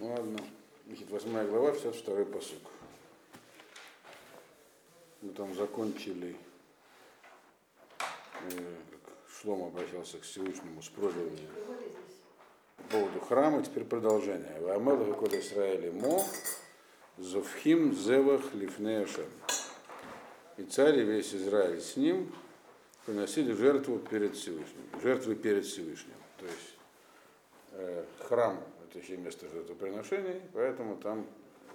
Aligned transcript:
Ладно. 0.00 0.38
Значит, 0.86 1.10
8 1.10 1.48
глава, 1.48 1.72
62 1.72 2.24
посук. 2.24 2.62
Мы 5.20 5.32
там 5.32 5.54
закончили, 5.54 6.36
э, 7.98 8.76
Шлом 9.42 9.64
обращался 9.64 10.18
к 10.18 10.22
Всевышнему 10.22 10.82
с 10.82 10.88
просьбами 10.88 11.38
по 12.76 12.82
поводу 12.84 13.20
храма. 13.20 13.62
Теперь 13.62 13.84
продолжение. 13.84 14.60
Вамел 14.60 14.96
Гакод 15.04 15.34
Исраэли 15.34 15.90
Мо 15.90 16.22
Зовхим 17.18 17.94
Зевах 17.94 18.54
Лифнеашем. 18.54 19.26
И 20.58 20.64
царь 20.64 20.98
и 21.00 21.02
весь 21.02 21.34
Израиль 21.34 21.80
с 21.80 21.96
ним 21.96 22.32
приносили 23.06 23.52
жертву 23.52 23.98
перед 23.98 24.36
Всевышним. 24.36 24.84
Жертвы 25.02 25.34
перед 25.34 25.64
Всевышним. 25.64 26.14
То 26.38 26.46
есть 26.46 26.74
э, 27.72 28.04
храм 28.20 28.60
еще 28.98 29.16
место 29.16 29.48
жертвоприношений, 29.48 30.40
поэтому 30.52 30.96
там 30.96 31.26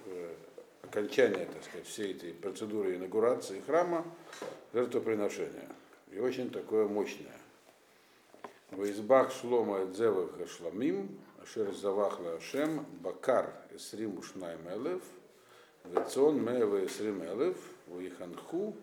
э, 0.06 0.34
окончание, 0.82 1.46
так 1.46 1.64
сказать, 1.64 1.86
всей 1.86 2.14
этой 2.14 2.32
процедуры 2.32 2.96
инаугурации 2.96 3.62
храма 3.66 4.04
жертвоприношения. 4.72 5.68
И 6.10 6.18
очень 6.18 6.50
такое 6.50 6.86
мощное. 6.86 7.36
В 8.70 8.84
избах 8.84 9.32
шлома 9.32 9.84
эдзевах 9.84 10.30
шламим, 10.48 11.18
ашер 11.42 11.72
завахла 11.72 12.36
ашем, 12.36 12.86
бакар 13.00 13.52
эсрим 13.74 14.18
ушнайм 14.18 14.60
элев, 14.68 15.02
вецон 15.84 16.42
мева 16.44 16.84
эсрим 16.84 17.22
элев, 17.22 17.56
виханху 17.86 18.76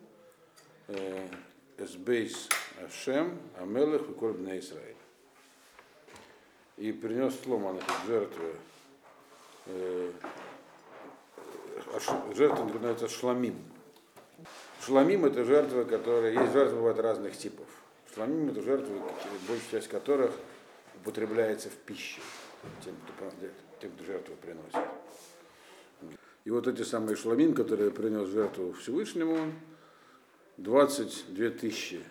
эсбейс 1.77 2.49
ашем, 2.84 3.40
амелех 3.57 4.07
веколь 4.07 4.34
бне 4.34 4.59
Исраиль 4.59 4.95
и 6.77 6.91
принес 6.91 7.39
сломанных 7.43 7.84
жертвы. 8.07 8.55
Э, 9.67 10.11
жертва 12.35 12.65
называется 12.65 13.07
шламим. 13.07 13.55
Шламим 14.81 15.26
это 15.26 15.46
жертвы, 15.46 15.85
которые 15.85 16.35
есть 16.35 16.51
жертвы 16.51 16.77
бывают 16.77 16.99
разных 16.99 17.37
типов. 17.37 17.65
Шламим 18.13 18.49
это 18.49 18.62
жертвы, 18.62 19.01
большая 19.48 19.71
часть 19.71 19.87
которых 19.87 20.31
употребляется 20.96 21.70
в 21.70 21.73
пищу 21.73 22.21
тем, 22.84 22.96
кто, 23.15 23.31
тем, 23.81 23.91
кто 23.91 24.03
жертву 24.03 24.35
приносит. 24.35 24.90
И 26.43 26.51
вот 26.51 26.68
эти 26.68 26.84
самые 26.84 27.15
шламим, 27.15 27.53
которые 27.53 27.90
принес 27.90 28.27
жертву 28.27 28.73
Всевышнему, 28.73 29.51
22 30.57 31.49
тысячи 31.49 32.03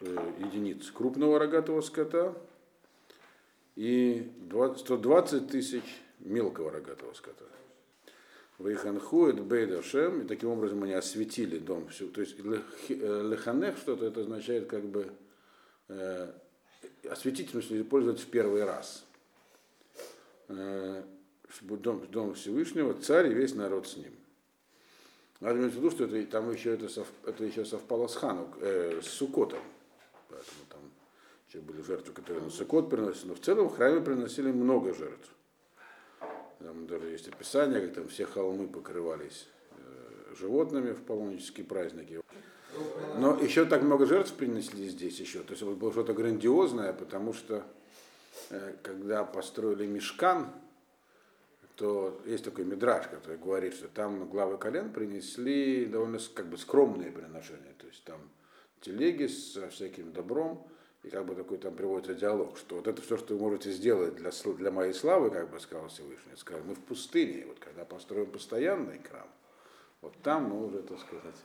э, 0.00 0.32
единиц 0.38 0.90
крупного 0.90 1.38
рогатого 1.38 1.80
скота, 1.80 2.34
и 3.76 4.30
120 4.78 5.48
тысяч 5.48 5.84
мелкого 6.20 6.70
рогатого 6.70 7.12
скота. 7.14 7.44
Вейханхует 8.58 9.40
Бейдашем, 9.40 10.22
и 10.22 10.26
таким 10.26 10.50
образом 10.50 10.82
они 10.84 10.92
осветили 10.92 11.58
дом. 11.58 11.88
Всю. 11.88 12.08
То 12.08 12.20
есть 12.20 12.36
э, 12.38 13.22
леханех 13.22 13.76
что-то, 13.78 14.06
это 14.06 14.20
означает 14.20 14.66
как 14.66 14.84
бы 14.84 15.12
э, 15.88 16.32
смысле, 17.50 17.82
использовать 17.82 18.20
в 18.20 18.26
первый 18.26 18.64
раз. 18.64 19.04
Э, 20.48 21.02
дом, 21.62 22.06
дом 22.10 22.34
Всевышнего, 22.34 22.94
царь 22.94 23.30
и 23.30 23.34
весь 23.34 23.54
народ 23.54 23.88
с 23.88 23.96
ним. 23.96 24.12
Надо 25.40 25.58
иметь 25.58 25.72
в 25.72 25.76
виду, 25.78 25.90
что 25.90 26.04
это, 26.04 26.24
там 26.30 26.52
еще 26.52 26.74
это, 26.74 26.88
сов, 26.88 27.08
это 27.26 27.44
еще 27.44 27.64
совпало 27.64 28.06
с 28.06 28.14
Хану, 28.14 28.48
э, 28.60 29.00
с 29.02 29.08
Сукотом. 29.08 29.58
Поэтому 30.28 30.61
еще 31.52 31.60
были 31.60 31.82
жертвы, 31.82 32.14
которые 32.14 32.44
на 32.44 32.50
Сукот 32.50 32.88
приносили, 32.88 33.28
но 33.28 33.34
в 33.34 33.40
целом 33.40 33.68
в 33.68 33.76
храме 33.76 34.00
приносили 34.00 34.50
много 34.50 34.94
жертв. 34.94 35.28
Там 36.60 36.86
даже 36.86 37.08
есть 37.08 37.28
описание, 37.28 37.80
как 37.80 37.94
там 37.94 38.08
все 38.08 38.24
холмы 38.24 38.68
покрывались 38.68 39.48
э, 39.72 40.34
животными 40.38 40.92
в 40.92 41.02
паломнические 41.02 41.66
праздники. 41.66 42.22
Но 43.18 43.38
еще 43.38 43.66
так 43.66 43.82
много 43.82 44.06
жертв 44.06 44.32
принесли 44.32 44.88
здесь 44.88 45.20
еще. 45.20 45.40
То 45.40 45.50
есть 45.50 45.62
это 45.62 45.72
было 45.72 45.92
что-то 45.92 46.14
грандиозное, 46.14 46.94
потому 46.94 47.34
что 47.34 47.64
э, 48.48 48.74
когда 48.82 49.24
построили 49.24 49.86
мешкан, 49.86 50.46
то 51.76 52.18
есть 52.24 52.44
такой 52.44 52.64
мидраж, 52.64 53.08
который 53.08 53.36
говорит, 53.36 53.74
что 53.74 53.88
там 53.88 54.26
главы 54.28 54.56
колен 54.56 54.90
принесли 54.90 55.84
довольно 55.84 56.18
как 56.34 56.46
бы 56.46 56.56
скромные 56.56 57.10
приношения. 57.10 57.74
То 57.76 57.88
есть 57.88 58.04
там 58.04 58.20
телеги 58.80 59.26
со 59.26 59.68
всяким 59.68 60.12
добром, 60.12 60.66
и 61.02 61.10
как 61.10 61.26
бы 61.26 61.34
такой 61.34 61.58
там 61.58 61.74
приводится 61.74 62.14
диалог, 62.14 62.56
что 62.58 62.76
вот 62.76 62.86
это 62.86 63.02
все, 63.02 63.16
что 63.16 63.34
вы 63.34 63.40
можете 63.40 63.70
сделать 63.70 64.14
для, 64.16 64.30
для 64.30 64.70
моей 64.70 64.92
славы, 64.92 65.30
как 65.30 65.50
бы 65.50 65.58
сказал 65.60 65.88
Всевышний, 65.88 66.36
сказал, 66.36 66.62
мы 66.64 66.74
в 66.74 66.80
пустыне, 66.80 67.44
вот 67.46 67.58
когда 67.58 67.84
построим 67.84 68.26
постоянный 68.26 69.00
храм, 69.00 69.28
вот 70.00 70.14
там 70.22 70.44
мы 70.44 70.66
уже, 70.66 70.82
так 70.82 71.00
сказать, 71.00 71.36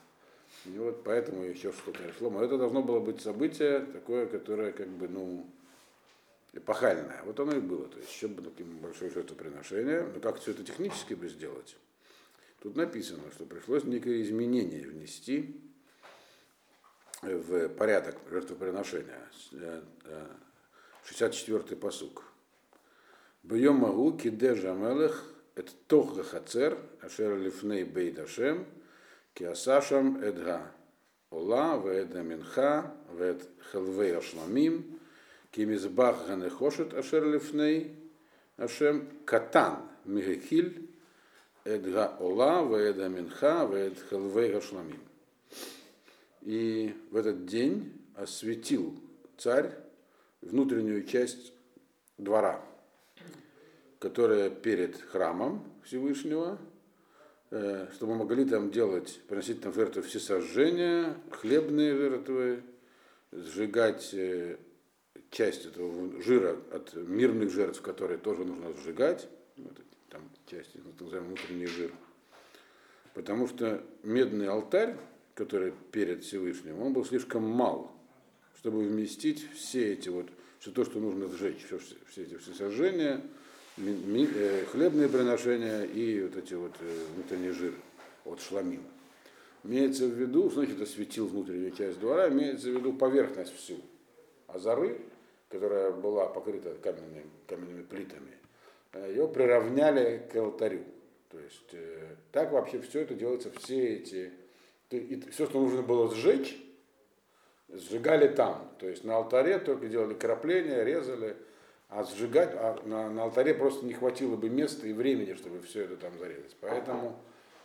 и 0.66 0.78
вот 0.78 1.04
поэтому 1.04 1.44
еще 1.44 1.72
что-то 1.72 2.02
пришло. 2.02 2.30
Но 2.30 2.44
это 2.44 2.58
должно 2.58 2.82
было 2.82 3.00
быть 3.00 3.22
событие 3.22 3.82
такое, 3.82 4.26
которое 4.26 4.72
как 4.72 4.88
бы, 4.88 5.08
ну, 5.08 5.46
эпохальное. 6.54 7.22
Вот 7.26 7.40
оно 7.40 7.54
и 7.54 7.60
было. 7.60 7.88
То 7.88 7.98
есть 7.98 8.12
еще 8.12 8.28
бы 8.28 8.42
таким 8.42 8.78
большое 8.80 9.12
жертвоприношение. 9.12 10.04
Но 10.14 10.20
как 10.20 10.40
все 10.40 10.52
это 10.52 10.64
технически 10.64 11.14
бы 11.14 11.30
сделать? 11.30 11.78
Тут 12.62 12.76
написано, 12.76 13.24
что 13.34 13.46
пришлось 13.46 13.84
некое 13.84 14.22
изменение 14.24 14.88
внести 14.88 15.56
в 17.22 17.70
порядок 17.70 18.16
жертвоприношения. 18.30 19.22
64-й 21.10 21.76
посук. 21.76 22.24
Бьем 23.44 23.76
могу 23.76 24.18
кидежа 24.18 24.74
мелех 24.74 25.24
это 25.56 25.72
тох 25.88 26.24
хацер 26.30 26.78
ашер 27.02 27.38
лифней 27.38 27.84
бейдашем 27.84 28.66
киасашам 29.34 30.22
эдга 30.22 30.72
ола 31.32 31.82
веэда 31.84 32.22
минха 32.22 32.94
веэд 33.18 33.42
хелвей 33.72 34.18
ашламим 34.18 35.00
кимизбах 35.52 36.28
ганехошет 36.28 36.94
ашер 36.94 37.26
лифней 37.26 37.96
ашем 38.58 39.08
катан 39.26 39.78
мигекиль 40.06 40.90
эдга 41.64 42.18
ола 42.20 42.68
веэда 42.68 43.08
минха 43.08 43.66
веэд 43.66 43.98
хелвей 44.10 44.58
ашламим 44.58 45.07
и 46.48 46.96
в 47.12 47.18
этот 47.18 47.46
день 47.46 47.92
осветил 48.16 48.98
царь 49.38 49.70
внутреннюю 50.40 51.04
часть 51.04 51.52
двора, 52.18 52.64
которая 54.00 54.50
перед 54.50 54.96
храмом 54.96 55.62
Всевышнего, 55.84 56.58
э, 57.52 57.90
чтобы 57.94 58.16
могли 58.16 58.46
там 58.46 58.72
делать, 58.72 59.20
приносить 59.28 59.60
там 59.60 59.74
жертвы 59.74 60.04
всесожжения, 60.04 61.18
хлебные 61.32 61.94
жертвы, 61.98 62.64
сжигать 63.34 64.14
э, 64.14 64.56
часть 65.32 65.66
этого 65.66 66.22
жира 66.22 66.56
от 66.72 66.96
мирных 66.96 67.52
жертв, 67.52 67.82
которые 67.82 68.20
тоже 68.20 68.46
нужно 68.46 68.72
сжигать, 68.72 69.28
там 70.10 70.22
часть, 70.46 70.72
так 70.72 71.02
называемый 71.02 71.36
внутренний 71.36 71.68
жир. 71.68 71.92
Потому 73.14 73.50
что 73.50 73.84
медный 74.02 74.48
алтарь 74.48 74.96
который 75.38 75.72
перед 75.92 76.24
Всевышним, 76.24 76.82
он 76.82 76.94
был 76.94 77.06
слишком 77.06 77.44
мал, 77.44 77.92
чтобы 78.58 78.80
вместить 78.80 79.48
все 79.54 79.94
эти 79.94 80.10
вот, 80.10 80.26
все 80.60 80.72
то, 80.72 80.84
что 80.84 81.00
нужно 81.00 81.28
сжечь, 81.28 81.64
все, 81.68 81.80
все 82.10 82.24
эти 82.24 82.36
все 82.38 82.54
сожжения, 82.56 83.22
э, 83.78 84.66
хлебные 84.72 85.08
приношения 85.08 85.84
и 85.84 86.24
вот 86.24 86.36
эти 86.38 86.56
вот 86.56 86.74
э, 86.82 87.06
внутренний 87.14 87.52
жир 87.52 87.74
от 88.26 88.42
шламим. 88.42 88.82
Имеется 89.64 90.08
в 90.08 90.14
виду, 90.14 90.50
значит, 90.50 90.82
осветил 90.82 91.28
внутреннюю 91.28 91.72
часть 91.72 92.00
двора, 92.00 92.30
имеется 92.30 92.70
в 92.70 92.72
виду 92.72 92.94
поверхность 92.94 93.56
всю. 93.56 93.78
А 94.48 94.58
зары, 94.58 95.02
которая 95.50 95.92
была 95.92 96.26
покрыта 96.26 96.74
каменными, 96.82 97.26
каменными 97.46 97.84
плитами, 97.84 98.32
э, 98.94 99.12
ее 99.12 99.28
приравняли 99.28 100.28
к 100.32 100.36
алтарю. 100.36 100.84
То 101.30 101.38
есть 101.40 101.76
так 102.32 102.54
вообще 102.54 102.80
все 102.80 103.02
это 103.02 103.14
делается, 103.14 103.52
все 103.52 103.98
эти 103.98 104.32
и 104.90 105.20
все, 105.32 105.46
что 105.46 105.60
нужно 105.60 105.82
было 105.82 106.14
сжечь, 106.14 106.58
сжигали 107.70 108.28
там. 108.28 108.72
То 108.80 108.88
есть 108.88 109.04
на 109.04 109.18
алтаре 109.18 109.60
только 109.60 109.88
делали 109.88 110.14
крапления, 110.14 110.84
резали, 110.84 111.36
а 111.90 112.04
сжигать, 112.04 112.52
а 112.54 112.80
на, 112.86 113.10
на 113.10 113.24
алтаре 113.24 113.54
просто 113.54 113.86
не 113.86 113.94
хватило 113.94 114.36
бы 114.36 114.50
места 114.50 114.88
и 114.88 114.94
времени, 114.94 115.34
чтобы 115.34 115.62
все 115.62 115.84
это 115.84 115.98
там 115.98 116.18
зарезать. 116.18 116.56
Поэтому 116.60 117.18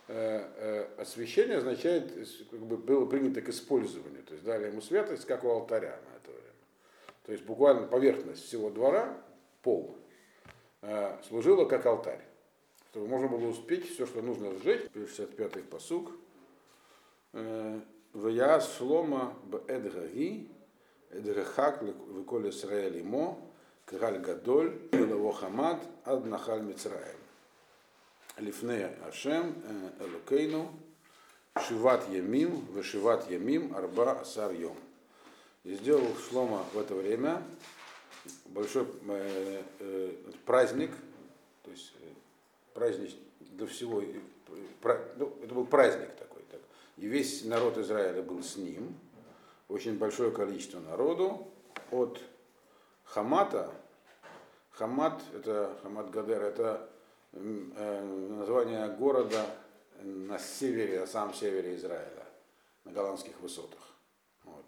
э, 0.07 0.47
э, 0.55 1.01
освящение 1.01 1.57
означает, 1.57 2.11
как 2.49 2.59
бы 2.59 2.77
было 2.77 3.05
принято 3.05 3.41
к 3.41 3.49
использованию. 3.49 4.23
То 4.23 4.33
есть 4.33 4.45
дали 4.45 4.67
ему 4.67 4.81
святость, 4.81 5.25
как 5.25 5.43
у 5.43 5.49
алтаря 5.49 5.99
на 6.09 6.17
это 6.17 6.31
время. 6.31 6.53
То 7.25 7.31
есть 7.31 7.43
буквально 7.43 7.87
поверхность 7.87 8.45
всего 8.45 8.69
двора, 8.69 9.17
пол, 9.61 9.97
э, 10.81 11.17
служила 11.27 11.65
как 11.65 11.85
алтарь. 11.85 12.21
Чтобы 12.91 13.07
можно 13.07 13.27
было 13.27 13.47
успеть 13.47 13.89
все, 13.91 14.05
что 14.05 14.21
нужно 14.21 14.53
сжечь. 14.59 14.83
65-й 14.93 15.63
посуг. 15.63 16.11
Вяз 17.33 18.77
шлома 18.77 19.33
б 19.45 19.61
эдгаги, 19.67 20.47
эдгахак 21.11 21.81
веколь 21.81 22.49
Исраэль 22.49 22.99
имо, 22.99 23.39
Кгаль 23.85 24.19
Гадоль, 24.19 24.77
Лево 24.91 25.33
Хамад, 25.33 25.81
Ад 26.05 26.25
Нахаль 26.25 26.61
Мицраем. 26.61 27.17
Лифне 28.37 28.89
Ашем, 29.07 29.55
Элукейну, 29.99 30.71
Шиват 31.67 32.09
Ямим, 32.09 32.65
Вышиват 32.71 33.29
Ямим, 33.29 33.75
Арба 33.75 34.21
Асар 34.21 34.51
Йом. 34.51 34.77
И 35.63 35.75
сделал 35.75 36.15
Шлома 36.29 36.65
в 36.73 36.79
это 36.79 36.95
время 36.95 37.41
большой 38.45 38.87
э, 39.07 39.61
э, 39.79 40.11
праздник, 40.45 40.91
то 41.63 41.71
есть 41.71 41.93
э, 42.01 42.05
праздник 42.73 43.11
для 43.39 43.67
всего, 43.67 44.01
э, 44.01 44.19
ну, 45.17 45.33
это 45.43 45.53
был 45.53 45.65
праздник 45.65 46.09
такой. 46.15 46.32
И 46.97 47.07
весь 47.07 47.43
народ 47.43 47.77
Израиля 47.77 48.21
был 48.21 48.43
с 48.43 48.55
ним, 48.55 48.97
очень 49.67 49.97
большое 49.97 50.31
количество 50.31 50.79
народу, 50.79 51.47
от 51.91 52.19
Хамата, 53.03 53.71
Хамат, 54.71 55.21
это 55.33 55.77
Хамат 55.81 56.09
Гадер, 56.11 56.41
это 56.41 56.89
э, 57.31 58.27
название 58.29 58.87
города 58.89 59.45
на 60.01 60.39
севере, 60.39 60.99
на 61.01 61.07
самом 61.07 61.33
севере 61.33 61.75
Израиля, 61.75 62.25
на 62.83 62.91
голландских 62.91 63.39
высотах. 63.39 63.79
Вот. 64.43 64.65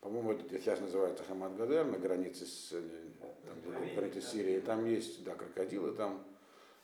По-моему, 0.00 0.32
это 0.32 0.58
сейчас 0.58 0.80
называется 0.80 1.24
Хамат 1.24 1.56
Гадер, 1.56 1.84
на 1.84 1.98
границе 1.98 2.46
с, 2.46 2.72
э, 2.72 2.80
там, 3.20 3.94
границе 3.94 4.20
с 4.20 4.30
Сирией. 4.30 4.60
Там 4.60 4.86
есть, 4.86 5.24
да, 5.24 5.34
крокодилы, 5.34 5.92
там 5.92 6.22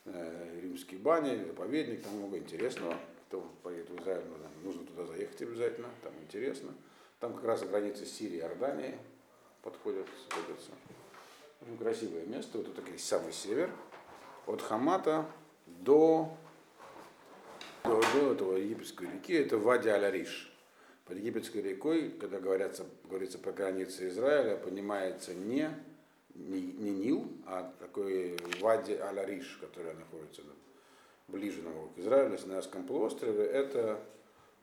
э, 0.05 0.59
римские 0.61 0.99
бани, 0.99 1.43
заповедник, 1.45 2.03
там 2.03 2.15
много 2.15 2.37
интересного. 2.37 2.95
Кто 3.31 3.39
поедет 3.63 3.89
в 3.89 3.97
Израиль, 4.01 4.25
нужно 4.61 4.85
туда 4.85 5.05
заехать 5.05 5.41
обязательно, 5.41 5.87
там 6.03 6.11
интересно. 6.21 6.73
Там 7.21 7.33
как 7.33 7.45
раз 7.45 7.63
границы 7.63 8.05
Сирии 8.05 8.35
и 8.35 8.39
Иордании 8.39 8.97
подходят, 9.61 10.05
сходятся. 10.29 10.71
Очень 11.61 11.77
красивое 11.77 12.25
место. 12.25 12.57
Вот 12.57 12.67
это 12.67 12.81
самый 12.99 13.31
север. 13.31 13.71
От 14.47 14.61
Хамата 14.61 15.25
до, 15.65 16.35
до, 17.85 18.01
до 18.01 18.33
этого 18.33 18.57
египетской 18.57 19.07
реки, 19.09 19.31
это 19.31 19.57
Вади 19.57 19.87
Аль-Ариш. 19.87 20.53
Под 21.05 21.15
египетской 21.15 21.61
рекой, 21.61 22.09
когда 22.09 22.37
говорятся, 22.41 22.85
говорится 23.05 23.39
про 23.39 23.53
границы 23.53 24.09
Израиля, 24.09 24.57
понимается 24.57 25.33
не, 25.33 25.69
не, 26.35 26.59
не 26.59 26.89
Нил, 26.89 27.31
а 27.45 27.73
такой 27.79 28.37
Вади 28.59 28.91
Аль-Ариш, 28.91 29.57
который 29.61 29.93
находится 29.93 30.41
ближе 31.31 31.61
на 31.61 31.71
к 31.71 31.97
Израилю, 31.97 32.29
на 32.29 32.37
Синайском 32.37 32.83
полуострове, 32.83 33.45
это 33.45 33.99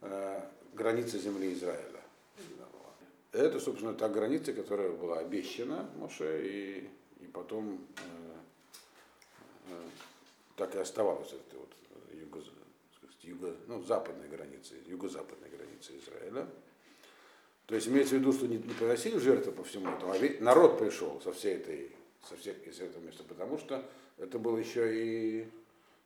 э, 0.02 0.40
граница 0.74 1.18
земли 1.18 1.52
Израиля. 1.54 1.98
Это, 3.32 3.60
собственно, 3.60 3.92
та 3.92 4.08
граница, 4.08 4.52
которая 4.52 4.90
была 4.90 5.18
обещана 5.18 5.88
Моше, 5.96 6.46
и, 6.46 6.88
и 7.20 7.26
потом 7.26 7.86
э, 7.96 8.38
э, 9.68 9.88
так 10.56 10.74
и 10.74 10.78
оставалась 10.78 11.32
это 11.32 11.58
вот 11.58 11.68
юго, 12.12 12.42
юго, 13.22 13.54
ну, 13.66 13.82
западной 13.82 14.28
границы, 14.28 14.76
юго-западной 14.86 15.50
границы 15.50 15.92
Израиля. 15.98 16.46
То 17.66 17.74
есть 17.74 17.86
имеется 17.86 18.14
в 18.14 18.18
виду, 18.20 18.32
что 18.32 18.46
не, 18.46 18.56
не 18.56 18.72
приносили 18.72 19.18
жертвы 19.18 19.52
по 19.52 19.62
всему 19.62 19.90
этому, 19.90 20.12
а 20.12 20.18
ведь 20.18 20.40
народ 20.40 20.78
пришел 20.78 21.20
со 21.20 21.32
всей 21.32 21.56
этой, 21.56 21.92
со 22.26 22.34
всех 22.36 22.66
из 22.66 22.80
этого 22.80 23.02
места, 23.04 23.24
потому 23.24 23.58
что 23.58 23.84
это 24.16 24.38
был 24.38 24.56
еще 24.56 24.90
и 24.90 25.48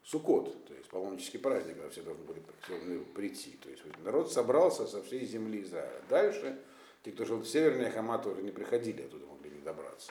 Сукот, 0.04 0.64
то 0.66 0.75
есть 0.75 0.88
паломнический 0.88 1.38
праздник, 1.38 1.76
когда 1.76 1.90
все 1.90 2.02
должны 2.02 2.25
были 2.25 2.43
все 2.62 2.76
должны 2.76 3.00
прийти. 3.00 3.56
То 3.62 3.70
есть 3.70 3.82
народ 4.04 4.32
собрался 4.32 4.87
со 4.87 5.02
всей 5.02 5.25
земли 5.26 5.62
Израиля. 5.62 6.00
Дальше 6.08 6.58
те, 7.04 7.12
кто 7.12 7.25
жил 7.25 7.38
в 7.38 7.46
Северной 7.46 7.90
Хамат, 7.90 8.26
уже 8.26 8.43
не 8.43 8.50
приходили 8.50 9.02
оттуда, 9.02 9.26
могли 9.26 9.50
не 9.50 9.62
добраться. 9.62 10.10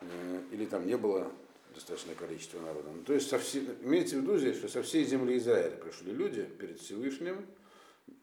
Э, 0.00 0.40
или 0.52 0.66
там 0.66 0.86
не 0.86 0.96
было 0.96 1.30
достаточное 1.74 2.14
количество 2.14 2.60
народа. 2.60 2.90
Ну, 2.94 3.02
то 3.02 3.12
есть 3.12 3.28
со 3.28 3.38
все, 3.38 3.60
имеется 3.82 4.16
в 4.16 4.22
виду 4.22 4.38
здесь, 4.38 4.56
что 4.56 4.68
со 4.68 4.82
всей 4.82 5.04
земли 5.04 5.38
Израиля 5.38 5.76
пришли 5.76 6.12
люди 6.12 6.44
перед 6.44 6.80
Всевышним, 6.80 7.46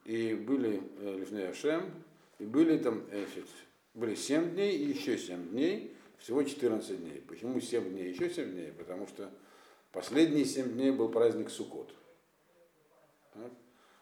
и 0.06 0.34
были 0.34 0.82
э, 1.00 1.18
Лифней 1.20 1.50
Ашем, 1.50 1.92
и 2.40 2.46
были 2.46 2.78
там 2.78 3.04
э, 3.12 3.26
были 3.94 4.16
7 4.16 4.52
дней 4.52 4.78
и 4.78 4.90
еще 4.90 5.18
7 5.18 5.50
дней, 5.50 5.96
всего 6.20 6.44
14 6.44 7.00
дней. 7.00 7.24
Почему 7.28 7.60
7 7.60 7.90
дней 7.90 8.08
и 8.08 8.14
еще 8.14 8.30
7 8.30 8.52
дней? 8.52 8.72
Потому 8.78 9.08
что 9.08 9.32
последние 9.92 10.46
7 10.46 10.74
дней 10.74 10.92
был 10.92 11.10
праздник 11.10 11.50
Суккот. 11.50 11.94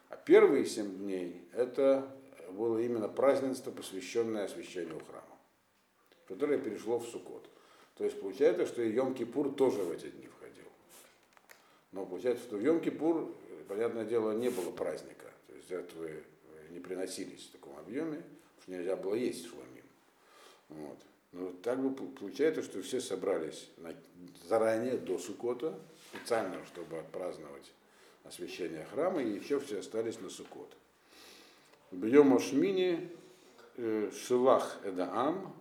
А 0.10 0.18
первые 0.18 0.66
7 0.66 0.98
дней 0.98 1.48
это 1.54 2.10
было 2.52 2.80
именно 2.80 3.10
празднество, 3.10 3.72
посвященное 3.72 4.46
освящению 4.46 5.00
храма, 5.06 5.38
которое 6.28 6.58
перешло 6.58 7.00
в 7.00 7.08
Суккот. 7.08 7.50
То 7.96 8.04
есть 8.04 8.20
получается, 8.20 8.66
что 8.66 8.82
и 8.82 8.94
Йом-Кипур 8.94 9.56
тоже 9.56 9.84
в 9.84 9.92
эти 9.92 10.10
дни 10.10 10.28
входил. 10.28 10.66
Но 11.92 12.06
получается, 12.06 12.44
что 12.44 12.58
в 12.58 12.62
Йом-Кипур, 12.62 13.34
понятное 13.68 14.06
дело, 14.06 14.31
не 14.31 14.50
было 14.50 14.72
праздника. 14.72 15.31
То 15.48 15.56
есть 15.56 15.70
жертвы 15.70 16.24
не 16.72 16.80
приносились 16.80 17.48
в 17.48 17.52
таком 17.54 17.78
объеме, 17.78 18.22
что 18.62 18.72
нельзя 18.72 18.96
было 18.96 19.16
есть 19.16 19.46
шламим. 19.48 19.86
Вот. 20.70 20.98
Но 21.36 21.52
так 21.62 21.80
бы 21.80 21.94
получается, 21.94 22.64
что 22.64 22.82
все 22.82 23.02
собрались 23.02 23.70
заранее 24.48 24.96
до 24.96 25.18
Сукота, 25.18 25.78
специально, 26.14 26.58
чтобы 26.66 26.98
отпраздновать 26.98 27.74
освящение 28.24 28.86
храма, 28.86 29.22
и 29.22 29.36
еще 29.36 29.60
все 29.60 29.80
остались 29.80 30.20
на 30.22 30.30
Суккот. 30.30 30.72
Бьем 31.92 32.34
Ашмини 32.34 33.10
э, 33.76 34.12
Шилах 34.14 34.78
Эдаам, 34.86 35.54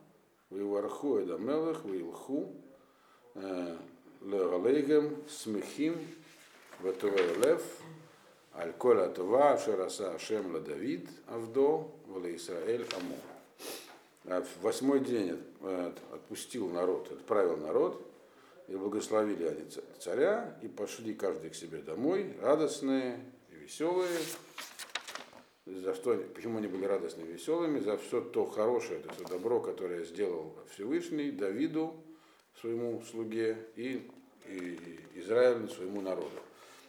Виварху 0.50 1.18
Эдамелах, 1.18 1.84
Вилху, 1.84 2.52
э, 3.34 3.76
Легалейгем, 4.22 5.24
Смехим, 5.28 5.98
Ветуэлев, 6.80 7.62
Аль 8.54 8.72
Коля 8.74 9.08
Това, 9.08 9.58
Шераса 9.58 10.14
Ашем 10.14 10.52
Давид, 10.62 11.08
Авдо, 11.26 11.90
Вале 12.06 12.36
Исраэль 12.36 12.86
Аму. 12.96 13.16
А 14.26 14.42
в 14.42 14.62
восьмой 14.62 15.00
день 15.00 15.38
отпустил 16.12 16.68
народ, 16.68 17.12
отправил 17.12 17.56
народ, 17.58 18.02
и 18.68 18.74
благословили 18.74 19.44
они 19.44 19.64
царя, 20.00 20.58
и 20.62 20.68
пошли 20.68 21.14
каждый 21.14 21.50
к 21.50 21.54
себе 21.54 21.82
домой, 21.82 22.34
радостные 22.40 23.20
и 23.50 23.56
веселые, 23.56 24.18
за 25.66 25.94
что, 25.94 26.16
почему 26.34 26.58
они 26.58 26.68
были 26.68 26.84
радостными 26.84 27.28
и 27.28 27.32
веселыми, 27.32 27.80
за 27.80 27.96
все 27.98 28.20
то 28.22 28.46
хорошее, 28.46 29.00
это 29.00 29.12
все 29.14 29.24
добро, 29.24 29.60
которое 29.60 30.04
сделал 30.04 30.56
Всевышний 30.72 31.30
Давиду, 31.30 31.94
своему 32.60 33.02
слуге, 33.02 33.58
и, 33.76 34.10
и 34.46 35.00
Израилю, 35.16 35.68
своему 35.68 36.00
народу. 36.00 36.30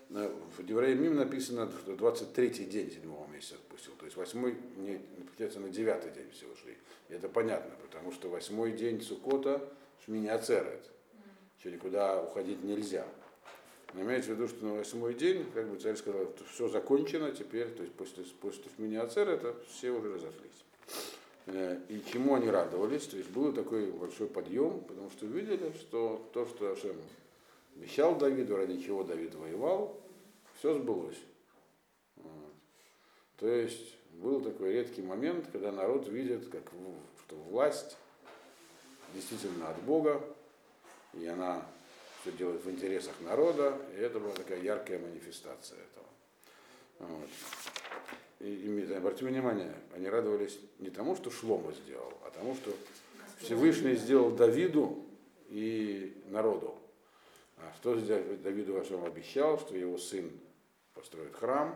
В 0.10 0.64
Деврея 0.64 0.96
Мим 0.96 1.16
написано, 1.16 1.70
что 1.82 1.94
23-й 1.94 2.66
день 2.66 2.92
седьмого 2.92 3.28
месяца 3.28 3.56
отпустил, 3.56 3.94
то 3.98 4.06
есть 4.06 4.16
восьмой, 4.16 4.56
не, 4.78 5.00
получается, 5.26 5.60
на 5.60 5.70
девятый 5.70 6.12
день 6.12 6.30
все 6.32 6.46
ушли. 6.46 6.78
И 7.10 7.14
это 7.14 7.28
понятно, 7.28 7.74
потому 7.82 8.12
что 8.12 8.30
восьмой 8.30 8.74
день 8.74 9.02
Сукота 9.02 9.68
Шмини 10.06 10.28
Ацерет, 10.28 10.92
еще 11.58 11.72
никуда 11.72 12.22
уходить 12.22 12.64
нельзя. 12.64 13.06
Но 13.94 14.02
имеется 14.02 14.32
в 14.32 14.36
виду, 14.36 14.48
что 14.48 14.66
на 14.66 14.74
восьмой 14.76 15.14
день, 15.16 15.46
как 15.54 15.68
бы 15.70 15.78
царь 15.78 15.96
сказал, 15.96 16.26
что 16.36 16.44
все 16.46 16.68
закончено 16.68 17.32
теперь, 17.32 17.70
то 17.70 17.82
есть 17.82 17.96
после, 17.96 18.24
после 18.42 18.64
Тфминиацера 18.64 19.32
это 19.32 19.56
все 19.70 19.90
уже 19.92 20.14
разошлись. 20.14 20.66
Э, 21.48 21.80
и 21.90 22.04
чему 22.12 22.36
они 22.36 22.50
радовались, 22.50 23.08
то 23.08 23.18
есть 23.18 23.30
был 23.30 23.54
такой 23.54 23.92
большой 23.92 24.28
подъем, 24.28 24.82
потому 24.82 25.10
что 25.12 25.26
увидели, 25.26 25.72
что 25.80 26.30
то, 26.34 26.46
что 26.46 26.72
Ашем 26.72 26.96
обещал 27.76 28.16
Давиду, 28.16 28.56
ради 28.56 28.82
чего 28.82 29.04
Давид 29.04 29.36
воевал, 29.36 30.00
все 30.58 30.74
сбылось. 30.74 31.20
Вот. 32.16 32.54
То 33.38 33.48
есть 33.48 33.96
был 34.14 34.42
такой 34.42 34.74
редкий 34.74 35.02
момент, 35.02 35.46
когда 35.52 35.72
народ 35.72 36.08
видит, 36.08 36.48
как, 36.50 36.64
что 37.26 37.36
власть 37.36 37.98
действительно 39.14 39.70
от 39.70 39.82
Бога, 39.84 40.22
и 41.14 41.26
она 41.26 41.66
все 42.22 42.32
делает 42.32 42.64
в 42.64 42.70
интересах 42.70 43.14
народа, 43.22 43.78
и 43.96 44.00
это 44.00 44.20
была 44.20 44.34
такая 44.34 44.62
яркая 44.62 45.00
манифестация 45.00 45.78
этого. 45.78 46.06
Вот. 47.00 47.30
И, 48.40 48.54
и 48.54 48.94
обратите 48.94 49.26
внимание, 49.26 49.74
они 49.94 50.10
радовались 50.10 50.60
не 50.80 50.90
тому, 50.90 51.16
что 51.16 51.30
Шлома 51.30 51.72
сделал, 51.74 52.14
а 52.26 52.32
тому, 52.32 52.56
что 52.56 52.74
Всевышний 53.40 53.96
сделал 53.96 54.32
Давиду 54.32 55.04
и 55.50 56.22
народу. 56.28 56.76
А 57.58 57.74
что? 57.78 57.96
Давиду 57.96 58.74
вашему 58.74 59.06
обещал, 59.06 59.60
что 59.60 59.76
его 59.76 59.98
сын 59.98 60.32
построит 60.94 61.36
храм, 61.36 61.76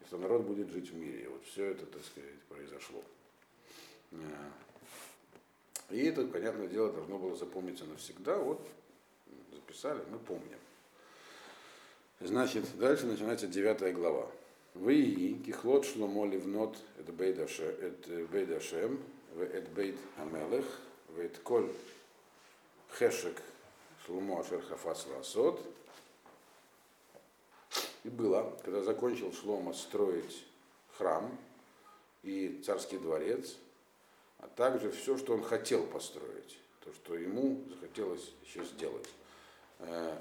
и 0.00 0.04
что 0.06 0.18
народ 0.18 0.42
будет 0.42 0.70
жить 0.70 0.90
в 0.90 0.94
мире. 0.94 1.24
И 1.24 1.26
вот 1.26 1.44
все 1.44 1.66
это, 1.66 1.86
так 1.86 2.04
сказать, 2.04 2.40
произошло. 2.48 3.02
И 5.90 6.04
это, 6.04 6.26
понятное 6.26 6.66
дело, 6.66 6.92
должно 6.92 7.18
было 7.18 7.34
запомниться 7.36 7.84
навсегда. 7.84 8.36
Вот 8.36 8.66
писали, 9.66 10.02
мы 10.10 10.18
помним. 10.18 10.58
Значит, 12.20 12.64
дальше 12.78 13.06
начинается 13.06 13.46
девятая 13.46 13.92
глава. 13.92 14.28
Вы 14.74 15.40
кихлот 15.44 15.86
шломо 15.86 16.26
ливнот 16.26 16.76
это 16.98 17.12
бейдашем, 17.12 19.00
в 19.34 19.42
это 19.42 19.70
бейт 19.70 19.96
амелех, 20.16 20.64
в 21.08 21.18
это 21.18 21.40
коль 21.40 21.70
Хешек 22.98 23.40
Шлумо 24.08 24.40
Ашер 24.40 24.62
Хафас 24.62 25.06
Ласот. 25.14 25.60
И 28.04 28.08
было, 28.08 28.56
когда 28.64 28.82
закончил 28.82 29.34
Шлома 29.34 29.74
строить 29.74 30.46
храм 30.96 31.30
и 32.22 32.62
царский 32.64 32.96
дворец, 32.96 33.56
а 34.38 34.48
также 34.48 34.90
все, 34.90 35.18
что 35.18 35.34
он 35.34 35.42
хотел 35.42 35.86
построить, 35.86 36.58
то, 36.84 36.92
что 36.94 37.16
ему 37.16 37.62
захотелось 37.68 38.32
еще 38.46 38.64
сделать. 38.64 39.08
Э, 39.80 40.16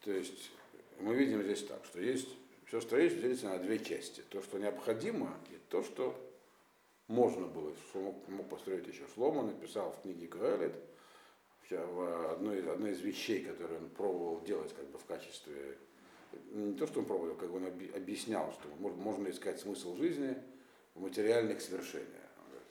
то 0.00 0.10
есть 0.10 0.50
мы 1.00 1.14
видим 1.14 1.42
здесь 1.42 1.66
так, 1.66 1.84
что 1.84 2.00
есть 2.00 2.28
все 2.66 2.80
строительство 2.80 3.22
делится 3.22 3.48
на 3.50 3.58
две 3.58 3.78
части. 3.78 4.22
То, 4.30 4.40
что 4.40 4.58
необходимо, 4.58 5.36
и 5.50 5.58
то, 5.68 5.82
что 5.82 6.18
можно 7.08 7.46
было, 7.46 7.74
что 7.90 8.14
мог, 8.28 8.48
построить 8.48 8.86
еще 8.86 9.02
Шлома, 9.14 9.42
написал 9.42 9.92
в 9.92 10.02
книге 10.02 10.28
Каэлит, 10.28 10.74
в 11.78 12.32
одной, 12.32 12.60
одной 12.70 12.92
из 12.92 13.00
вещей, 13.00 13.44
которые 13.44 13.78
он 13.78 13.90
пробовал 13.90 14.40
делать 14.42 14.74
как 14.74 14.86
бы 14.90 14.98
в 14.98 15.04
качестве, 15.04 15.78
не 16.52 16.74
то, 16.74 16.86
что 16.86 17.00
он 17.00 17.06
пробовал, 17.06 17.34
как 17.34 17.50
бы 17.50 17.56
он 17.56 17.66
объяснял, 17.94 18.52
что 18.52 18.68
можно 18.78 19.28
искать 19.28 19.60
смысл 19.60 19.96
жизни 19.96 20.36
в 20.94 21.00
материальных 21.00 21.60
свершениях. 21.60 22.20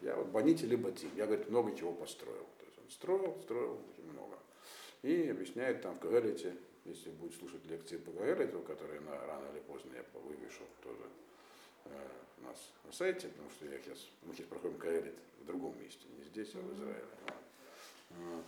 Я 0.02 0.16
вот 0.16 0.28
баните 0.28 0.66
либо 0.66 0.92
тим. 0.92 1.10
Я, 1.16 1.26
говорит, 1.26 1.50
много 1.50 1.76
чего 1.76 1.92
построил. 1.92 2.48
То 2.58 2.66
есть 2.66 2.78
он 2.80 2.90
строил, 2.90 3.38
строил 3.42 3.82
очень 3.92 4.10
много. 4.12 4.38
И 5.02 5.30
объясняет 5.30 5.82
там 5.82 5.96
в 5.96 6.00
Каэлите, 6.00 6.56
если 6.86 7.10
будет 7.10 7.36
слушать 7.36 7.66
лекции 7.66 7.98
по 7.98 8.12
Каэлиту, 8.12 8.60
которые 8.62 9.02
на, 9.02 9.12
рано 9.26 9.48
или 9.52 9.60
поздно 9.62 9.92
я 9.96 10.04
вывешу 10.20 10.64
тоже 10.82 11.04
э, 11.86 11.90
у 12.40 12.46
нас 12.46 12.74
на 12.86 12.92
сайте, 12.92 13.28
потому 13.28 13.50
что 13.50 13.66
я 13.66 13.78
сейчас, 13.80 14.08
мы 14.24 14.34
сейчас 14.34 14.48
проходим 14.48 14.78
Каэлит 14.78 15.16
в 15.42 15.46
другом 15.46 15.78
месте, 15.82 16.06
не 16.18 16.24
здесь, 16.24 16.54
а 16.56 16.60
в 16.60 16.74
Израиле. 16.76 17.06
Вот. 18.10 18.46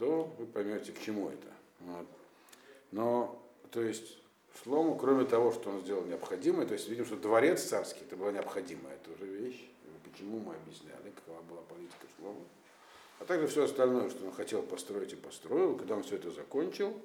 То 0.00 0.34
вы 0.38 0.46
поймете, 0.46 0.92
к 0.92 1.00
чему 1.00 1.28
это. 1.28 1.46
Вот. 1.80 2.06
Но, 2.90 3.42
то 3.70 3.82
есть, 3.82 4.16
Шлому, 4.62 4.96
кроме 4.96 5.26
того, 5.26 5.52
что 5.52 5.68
он 5.68 5.82
сделал 5.82 6.04
необходимое, 6.06 6.66
то 6.66 6.72
есть 6.72 6.88
видим, 6.88 7.04
что 7.04 7.16
дворец 7.16 7.62
царский, 7.64 8.04
это 8.04 8.16
была 8.16 8.32
необходимая 8.32 8.96
уже 9.14 9.26
вещь, 9.26 9.68
почему 10.10 10.38
мы 10.38 10.54
объясняли, 10.54 11.12
какова 11.14 11.42
была 11.42 11.60
политика 11.68 12.06
Шлома. 12.16 12.40
А 13.18 13.26
также 13.26 13.46
все 13.46 13.64
остальное, 13.64 14.08
что 14.08 14.24
он 14.24 14.32
хотел 14.32 14.62
построить 14.62 15.12
и 15.12 15.16
построил, 15.16 15.76
когда 15.76 15.96
он 15.96 16.02
все 16.02 16.16
это 16.16 16.30
закончил, 16.30 16.98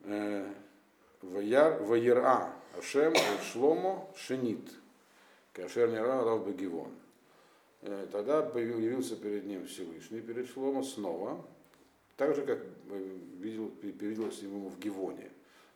э, 0.00 0.52
Ваера 1.22 2.52
Ашем 2.76 3.14
Шломо 3.52 4.08
Шенит, 4.16 4.72
Кашер 5.52 5.88
Нера 5.90 6.24
Рав 6.24 6.44
Багивон. 6.44 6.90
Э, 7.82 8.08
тогда 8.10 8.42
появился 8.42 9.14
перед 9.14 9.46
ним 9.46 9.68
Всевышний, 9.68 10.20
перед 10.20 10.48
Шломо 10.48 10.82
снова, 10.82 11.44
так 12.16 12.34
же, 12.34 12.44
как 12.44 12.58
э, 12.90 13.18
видел, 13.40 13.70
перевиделось 13.70 14.38
ему 14.40 14.68
в 14.68 14.78
Гивоне. 14.78 15.30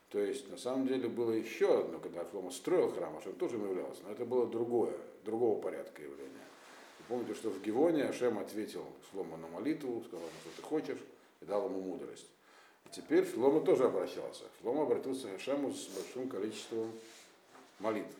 То 0.09 0.19
есть, 0.19 0.49
на 0.49 0.57
самом 0.57 0.87
деле, 0.87 1.07
было 1.07 1.31
еще 1.31 1.79
одно, 1.79 1.99
когда 1.99 2.29
Шломо 2.29 2.51
строил 2.51 2.91
храм, 2.91 3.15
Ашем 3.17 3.33
тоже 3.33 3.55
являлся, 3.55 4.01
но 4.03 4.11
это 4.11 4.25
было 4.25 4.45
другое, 4.45 4.93
другого 5.23 5.61
порядка 5.61 6.01
явления. 6.01 6.29
Вы 6.99 7.05
помните, 7.07 7.33
что 7.33 7.49
в 7.49 7.61
Гивоне 7.61 8.03
Ашем 8.03 8.37
ответил 8.37 8.85
Шлому 9.09 9.37
на 9.37 9.47
молитву, 9.47 10.03
сказал, 10.05 10.27
что 10.41 10.49
ты 10.57 10.67
хочешь, 10.67 10.99
и 11.39 11.45
дал 11.45 11.65
ему 11.67 11.81
мудрость. 11.81 12.27
И 12.85 12.89
теперь 12.91 13.25
Шлома 13.25 13.61
тоже 13.61 13.85
обращался. 13.85 14.43
Шлома 14.59 14.83
обратился 14.83 15.29
к 15.29 15.35
Ашему 15.35 15.71
с 15.71 15.87
большим 15.87 16.27
количеством 16.27 16.91
молитв. 17.79 18.15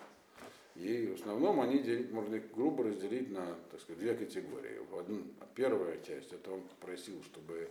И 0.76 1.08
в 1.08 1.22
основном 1.22 1.60
они 1.60 1.80
делить, 1.80 2.12
можно 2.12 2.40
грубо 2.56 2.86
разделить 2.86 3.30
на 3.32 3.46
так 3.70 3.82
сказать, 3.82 4.00
две 4.00 4.16
категории. 4.16 4.80
Одну, 4.98 5.24
первая 5.56 6.00
часть, 6.08 6.32
это 6.32 6.52
он 6.52 6.62
просил, 6.80 7.22
чтобы 7.24 7.68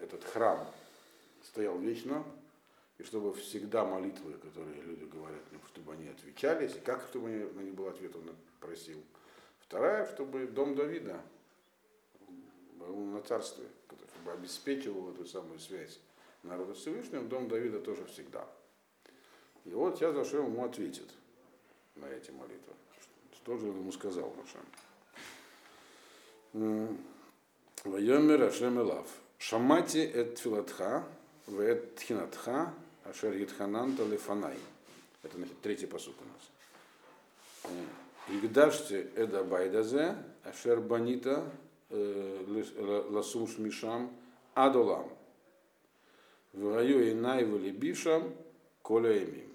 этот 0.00 0.24
храм 0.24 0.66
стоял 1.42 1.78
вечно, 1.78 2.24
и 2.98 3.02
чтобы 3.02 3.34
всегда 3.34 3.84
молитвы, 3.84 4.34
которые 4.34 4.82
люди 4.82 5.04
говорят, 5.04 5.42
чтобы 5.68 5.92
они 5.92 6.08
отвечались, 6.08 6.76
и 6.76 6.80
как, 6.80 7.02
чтобы 7.08 7.28
на 7.28 7.60
них 7.60 7.74
был 7.74 7.88
ответ, 7.88 8.14
он 8.14 8.30
просил. 8.60 9.02
Вторая, 9.60 10.06
чтобы 10.14 10.46
дом 10.46 10.74
Давида 10.74 11.20
был 12.74 12.96
на 12.96 13.22
царстве, 13.22 13.66
чтобы 14.14 14.32
обеспечивал 14.32 15.10
эту 15.12 15.26
самую 15.26 15.58
связь 15.58 15.98
народа 16.42 16.74
с 16.74 16.78
Всевышним, 16.78 17.28
дом 17.28 17.48
Давида 17.48 17.80
тоже 17.80 18.04
всегда. 18.06 18.46
И 19.64 19.70
вот 19.70 19.96
сейчас 19.96 20.14
Ашем 20.16 20.46
ему 20.46 20.64
ответит 20.64 21.10
на 21.96 22.06
эти 22.06 22.30
молитвы. 22.30 22.74
Что 23.32 23.56
же 23.56 23.70
он 23.70 23.78
ему 23.78 23.92
сказал, 23.92 24.32
Ашем? 26.52 26.98
Вайомер 27.84 28.42
Ашем 28.42 28.78
Элав. 28.78 29.08
Шамати 29.38 29.98
эт 29.98 30.38
филатха, 30.38 31.04
в 31.46 31.60
эт 31.60 31.96
тхинатха, 31.96 32.72
Ашер 33.04 33.36
Гитхананта 33.36 34.04
Лефанай. 34.04 34.58
Это 35.22 35.36
значит, 35.36 35.60
третий 35.60 35.86
посуд 35.86 36.16
у 36.20 36.24
нас. 36.24 37.74
Игдаште 38.28 39.10
Эда 39.16 39.44
Байдазе, 39.44 40.16
Ашер 40.44 40.80
Банита 40.80 41.44
Ласум 41.90 43.46
Шмишам 43.46 44.10
Адолам. 44.54 45.10
В 46.52 46.74
раю 46.74 47.10
Инай 47.10 47.44
Валибишам 47.44 48.34
Коля 48.82 49.24
Эмим. 49.24 49.50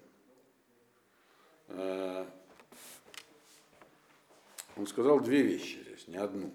Он 4.75 4.88
сказал 4.88 5.19
две 5.19 5.41
вещи 5.41 5.77
здесь, 5.83 6.07
не 6.07 6.17
одну, 6.17 6.51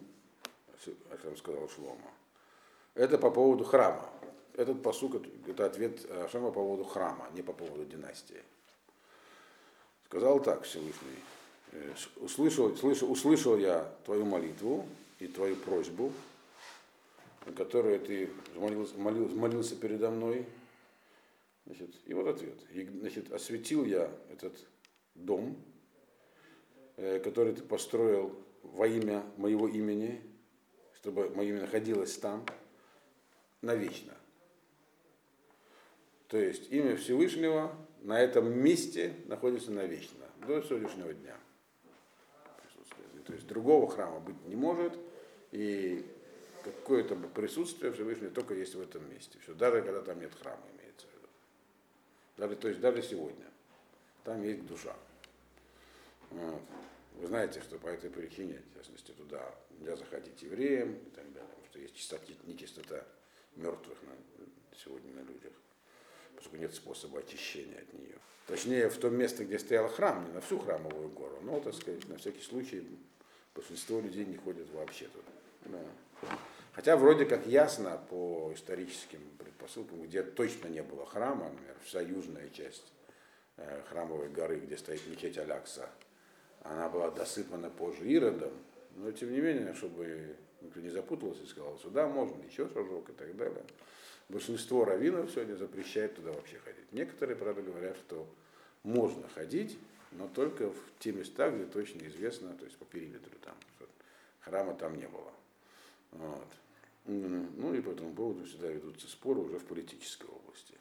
о 1.11 1.17
чем 1.23 1.37
сказал 1.37 1.69
Шлома. 1.69 2.11
Это 2.95 3.19
по 3.19 3.31
поводу 3.31 3.65
храма 3.65 4.11
этот 4.57 4.83
посук 4.83 5.23
это 5.47 5.67
ответ 5.67 6.09
Ашема 6.11 6.49
по 6.49 6.55
поводу 6.55 6.85
храма, 6.85 7.29
не 7.35 7.43
по 7.43 7.53
поводу 7.53 7.85
династии. 7.85 8.43
Сказал 10.07 10.41
так 10.41 10.63
Всевышний, 10.63 11.19
«Э, 11.73 11.93
услышал, 12.19 12.75
слышал, 12.77 13.11
услышал 13.11 13.57
я 13.57 13.93
твою 14.05 14.25
молитву 14.25 14.87
и 15.19 15.27
твою 15.27 15.57
просьбу, 15.57 16.13
которую 17.57 17.99
ты 18.01 18.31
молился, 18.55 18.97
молился, 18.97 19.35
молился 19.35 19.77
передо 19.77 20.11
мной. 20.11 20.47
Значит, 21.67 21.91
и 22.07 22.15
вот 22.15 22.29
ответ. 22.29 22.59
И, 22.71 22.85
значит, 22.85 23.33
осветил 23.33 23.85
я 23.85 24.11
этот 24.31 24.55
дом, 25.15 25.57
э, 26.97 27.19
который 27.19 27.55
ты 27.55 27.63
построил 27.63 28.39
во 28.63 28.87
имя 28.87 29.25
моего 29.37 29.67
имени, 29.67 30.21
чтобы 30.95 31.31
мое 31.31 31.49
имя 31.49 31.63
находилось 31.63 32.17
там 32.19 32.45
навечно. 33.65 34.15
То 36.29 36.39
есть 36.39 36.71
имя 36.73 36.97
Всевышнего 36.97 37.77
на 38.03 38.21
этом 38.21 38.59
месте 38.59 39.15
находится 39.27 39.71
навечно, 39.71 40.27
до 40.47 40.63
сегодняшнего 40.63 41.13
дня. 41.13 41.37
То 43.27 43.33
есть 43.33 43.47
другого 43.47 43.89
храма 43.91 44.21
быть 44.21 44.37
не 44.47 44.57
может, 44.57 44.99
и 45.51 46.05
какое-то 46.63 47.17
присутствие 47.17 47.93
Всевышнего 47.93 48.31
только 48.31 48.55
есть 48.55 48.75
в 48.75 48.81
этом 48.81 49.09
месте. 49.11 49.39
Все, 49.43 49.55
даже 49.55 49.83
когда 49.83 50.03
там 50.03 50.21
нет 50.21 50.33
храма, 50.35 50.63
имеется 50.79 51.07
в 51.07 51.17
виду. 51.17 51.29
Даже, 52.37 52.57
то 52.57 52.69
есть 52.69 52.81
даже 52.81 53.03
сегодня. 53.03 53.47
Там 54.25 54.43
есть 54.43 54.67
душа. 54.67 54.97
Вот. 56.31 56.63
Вы 57.21 57.29
знаете, 57.29 57.61
что 57.61 57.79
по 57.79 57.87
этой 57.87 58.11
причине, 58.11 58.61
в 58.73 58.79
частности, 58.79 59.13
туда 59.13 59.55
нельзя 59.79 59.97
заходить 59.97 60.43
евреям 60.43 60.95
и 60.95 61.11
так 61.11 61.33
далее, 61.33 61.49
потому 61.49 61.67
что 61.71 61.79
есть 61.79 61.95
чистота, 61.95 62.25
нечистота 62.45 63.05
мертвых 63.57 63.99
на, 64.03 64.77
сегодня 64.77 65.13
на 65.13 65.21
людях 65.21 65.53
поскольку 66.45 66.63
нет 66.63 66.75
способа 66.75 67.21
очищения 67.21 67.79
от 67.79 67.93
нее. 67.95 68.17
Точнее, 68.47 68.91
в 68.91 68.99
том 68.99 69.15
месте, 69.15 69.45
где 69.45 69.59
стоял 69.59 69.89
храм, 69.89 70.27
не 70.27 70.33
на 70.33 70.41
всю 70.41 70.59
храмовую 70.59 71.09
гору, 71.09 71.39
но, 71.43 71.61
так 71.61 71.75
сказать, 71.75 72.07
на 72.09 72.19
всякий 72.19 72.43
случай 72.43 72.87
большинство 73.55 74.01
людей 74.01 74.27
не 74.27 74.37
ходят 74.37 74.69
вообще 74.71 75.07
туда. 75.07 75.79
Да. 76.21 76.39
Хотя 76.73 76.97
вроде 76.97 77.25
как 77.25 77.47
ясно 77.47 77.99
по 78.11 78.53
историческим 78.55 79.21
предпосылкам, 79.39 80.03
где 80.03 80.23
точно 80.23 80.69
не 80.69 80.83
было 80.83 81.07
храма, 81.07 81.49
например, 81.49 81.77
вся 81.85 82.01
южная 82.01 82.51
часть 82.51 82.93
э, 83.57 83.83
храмовой 83.89 84.29
горы, 84.29 84.61
где 84.61 84.77
стоит 84.77 85.07
мечеть 85.07 85.39
Алякса, 85.39 85.89
она 86.61 86.89
была 86.89 87.11
досыпана 87.11 87.71
позже 87.71 88.07
Иродом, 88.07 88.53
но 88.97 89.13
тем 89.13 89.33
не 89.33 89.41
менее, 89.41 89.73
чтобы 89.75 90.37
не 90.77 90.91
запутался 90.91 91.43
и 91.43 91.47
сказал, 91.47 91.79
сюда 91.79 92.09
можно 92.09 92.43
еще 92.45 92.69
шажок 92.69 93.11
и 93.11 93.13
так 93.13 93.37
далее 93.37 93.65
большинство 94.29 94.85
раввинов 94.85 95.31
сегодня 95.31 95.55
запрещает 95.55 96.17
туда 96.17 96.33
вообще 96.33 96.59
ходить. 96.59 96.93
Некоторые, 96.93 97.37
правда, 97.37 97.63
говорят, 97.63 97.97
что 97.99 98.27
можно 98.83 99.29
ходить, 99.29 99.79
но 100.13 100.29
только 100.29 100.71
в 100.71 100.77
те 100.99 101.13
места, 101.13 101.51
где 101.51 101.65
точно 101.65 102.07
известно, 102.07 102.55
то 102.55 102.65
есть 102.65 102.77
по 102.77 102.85
периметру 102.85 103.33
там, 103.43 103.55
храма 104.41 104.75
там 104.75 104.97
не 104.97 105.09
было. 105.09 105.33
Вот. 106.13 106.49
Ну 107.07 107.75
и 107.75 107.83
по 107.83 107.91
этому 107.91 108.15
поводу 108.15 108.45
всегда 108.45 108.69
ведутся 108.69 109.09
споры 109.09 109.41
уже 109.41 109.59
в 109.59 109.65
политической 109.65 110.27
области. 110.27 110.75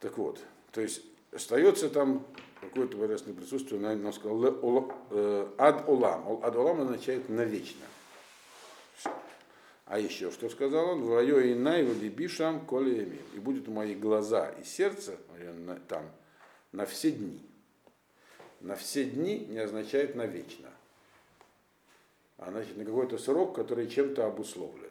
Так 0.00 0.18
вот, 0.18 0.42
то 0.72 0.80
есть 0.80 1.02
остается 1.32 1.88
там 1.88 2.26
какое-то 2.60 2.96
божественное 2.96 3.36
присутствие, 3.36 3.80
он 3.84 4.12
сказал, 4.12 4.92
э, 5.10 5.48
ад 5.58 5.88
олам. 5.88 6.40
Ад 6.42 6.56
олам 6.56 6.82
означает 6.82 7.28
навечно. 7.28 7.86
А 9.86 9.98
еще 9.98 10.30
что 10.30 10.48
сказал 10.48 10.90
он? 10.90 11.02
Вайо 11.02 11.40
и 11.40 11.54
най 11.54 11.82
бишам 11.82 12.64
коли 12.64 13.20
И 13.34 13.40
будут 13.40 13.66
мои 13.66 13.96
глаза 13.96 14.50
и 14.50 14.62
сердце 14.62 15.16
там 15.88 16.08
на 16.70 16.86
все 16.86 17.10
дни. 17.10 17.40
На 18.60 18.76
все 18.76 19.04
дни 19.04 19.46
не 19.48 19.58
означает 19.58 20.14
навечно. 20.14 20.70
А 22.38 22.50
значит 22.50 22.76
на 22.76 22.84
какой-то 22.84 23.18
срок, 23.18 23.56
который 23.56 23.88
чем-то 23.88 24.26
обусловлен. 24.26 24.90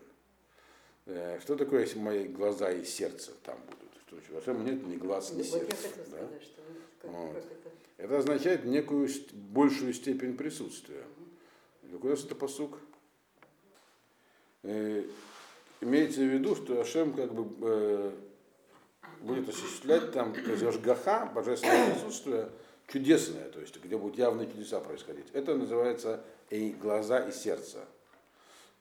Э, 1.05 1.39
что 1.41 1.55
такое, 1.55 1.81
если 1.81 1.99
мои 1.99 2.27
глаза 2.27 2.69
и 2.71 2.83
сердце 2.83 3.31
там 3.43 3.57
будут? 3.67 3.88
Что, 4.09 4.33
вообще 4.33 4.53
нет 4.53 4.85
ни 4.87 4.95
глаз, 4.95 5.33
ни 5.33 5.37
ну, 5.37 5.43
сердца. 5.43 5.59
Вот 5.59 5.69
да? 5.69 6.17
сказать, 6.17 6.43
что 6.43 6.61
как, 7.01 7.11
вот. 7.11 7.33
как 7.35 7.43
это? 7.43 7.69
это 7.97 8.17
означает 8.17 8.65
некую 8.65 9.07
большую 9.33 9.93
степень 9.93 10.35
присутствия. 10.35 11.03
Какой 11.91 12.11
у 12.11 12.13
нас 12.13 12.23
это 12.23 12.35
посук? 12.35 12.79
Э, 14.63 15.03
имеется 15.81 16.21
в 16.21 16.25
виду, 16.25 16.55
что 16.55 16.81
Ашем 16.81 17.13
как 17.13 17.33
бы 17.33 17.47
э, 17.61 18.11
будет 19.21 19.49
осуществлять 19.49 20.11
там 20.11 20.33
гаха, 20.83 21.31
божественное 21.33 21.93
присутствие, 21.93 22.49
чудесное, 22.87 23.49
то 23.49 23.59
есть 23.59 23.79
где 23.83 23.95
будут 23.95 24.17
явные 24.17 24.47
чудеса 24.47 24.79
происходить. 24.79 25.27
Это 25.33 25.55
называется 25.55 26.23
и 26.49 26.71
глаза, 26.71 27.19
и 27.19 27.31
сердце. 27.31 27.85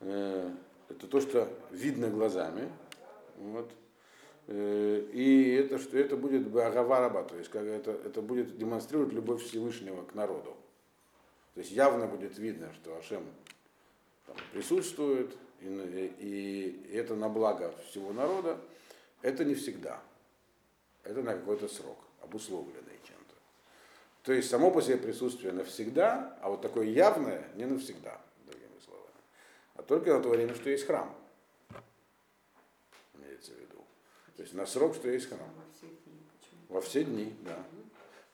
Э, 0.01 0.51
это 0.89 1.07
то, 1.07 1.21
что 1.21 1.49
видно 1.71 2.09
глазами. 2.09 2.71
Вот. 3.37 3.71
Э, 4.49 5.07
и 5.13 5.53
это, 5.55 5.79
что 5.79 5.99
это 5.99 6.17
будет 6.17 6.47
агавараба, 6.57 7.23
то 7.23 7.37
есть 7.37 7.51
как 7.51 7.65
это, 7.65 7.91
это 7.91 8.23
будет 8.23 8.57
демонстрировать 8.57 9.13
любовь 9.13 9.45
Всевышнего 9.45 10.05
к 10.05 10.15
народу. 10.15 10.57
То 11.55 11.61
есть 11.61 11.73
явно 11.73 12.07
будет 12.07 12.39
видно, 12.39 12.73
что 12.75 12.97
Ашем 12.97 13.25
там, 14.27 14.37
присутствует, 14.53 15.37
и, 15.61 16.15
и 16.19 16.97
это 16.97 17.15
на 17.15 17.29
благо 17.29 17.75
всего 17.91 18.13
народа. 18.13 18.59
Это 19.23 19.45
не 19.45 19.55
всегда. 19.55 20.01
Это 21.03 21.23
на 21.23 21.35
какой-то 21.35 21.69
срок, 21.69 21.99
обусловленный 22.23 22.99
чем-то. 23.05 23.35
То 24.23 24.33
есть 24.33 24.49
само 24.49 24.71
по 24.71 24.81
себе 24.81 24.97
присутствие 24.97 25.53
навсегда, 25.53 26.39
а 26.41 26.51
вот 26.51 26.63
такое 26.63 26.87
явное 26.87 27.49
не 27.55 27.67
навсегда, 27.67 28.21
другими 28.47 28.79
словами. 28.85 29.11
А 29.75 29.83
только 29.83 30.15
на 30.15 30.23
то 30.23 30.29
время, 30.31 30.55
что 30.55 30.71
есть 30.71 30.87
храм. 30.87 31.15
Имеется 33.15 33.53
в 33.53 33.57
виду. 33.57 33.78
То 34.39 34.43
есть 34.43 34.55
на 34.55 34.67
срок, 34.67 34.95
что 34.95 35.11
есть 35.11 35.27
храм. 35.27 35.41
Во 35.41 35.65
все 35.75 35.87
дни, 35.89 36.15
во 36.69 36.81
все 36.81 37.05
дни 37.05 37.35
да. 37.45 37.59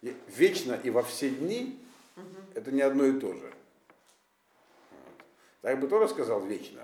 И 0.02 0.14
вечно 0.36 0.78
и 0.84 0.90
во 0.90 1.02
все 1.02 1.30
дни 1.30 1.80
угу. 2.14 2.24
это 2.52 2.70
не 2.72 2.82
одно 2.82 3.06
и 3.06 3.18
то 3.18 3.32
же. 3.32 3.54
Вот. 4.90 5.24
Так 5.62 5.80
бы 5.80 5.88
тоже 5.88 6.08
сказал 6.10 6.44
вечно. 6.44 6.82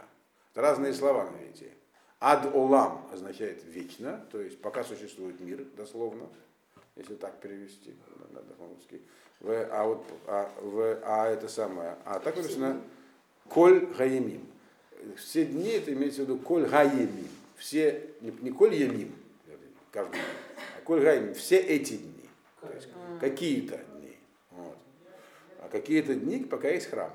Это 0.53 0.63
разные 0.63 0.95
слова 0.95 1.31
на 1.31 1.37
иврите. 1.37 1.71
Ад 2.19 2.47
олам 2.55 3.07
означает 3.13 3.63
вечно, 3.67 4.25
то 4.33 4.41
есть 4.41 4.59
пока 4.63 4.85
существует 4.85 5.39
мир, 5.41 5.67
дословно, 5.77 6.27
если 6.97 7.15
так 7.15 7.41
перевести 7.41 7.95
на, 8.31 8.41
русский. 8.69 9.03
В, 9.41 9.51
а, 9.71 9.85
вот, 9.85 10.07
а, 10.29 10.51
в, 10.63 10.99
а 11.05 11.29
это 11.29 11.47
самое. 11.49 11.99
А 12.07 12.21
так 12.21 12.37
написано 12.37 12.81
коль 13.51 13.85
гаемим. 13.85 14.47
Все 15.19 15.45
дни 15.45 15.69
это 15.69 15.93
имеется 15.93 16.23
в 16.23 16.25
виду 16.25 16.39
коль 16.39 16.65
гаемим 16.67 17.29
все, 17.61 18.11
не, 18.21 18.33
не 18.41 18.51
коль 18.51 18.75
ямим, 18.75 19.15
каждый 19.93 20.15
день, 20.15 20.23
а 20.77 20.81
коль 20.83 21.03
гаим, 21.03 21.35
все 21.35 21.59
эти 21.59 21.99
дни. 21.99 22.29
То 22.61 22.73
есть 22.73 22.89
какие-то 23.21 23.77
дни. 23.77 24.17
Вот. 24.51 24.77
А 25.61 25.69
какие-то 25.69 26.15
дни, 26.15 26.45
пока 26.45 26.69
есть 26.69 26.87
храм. 26.87 27.13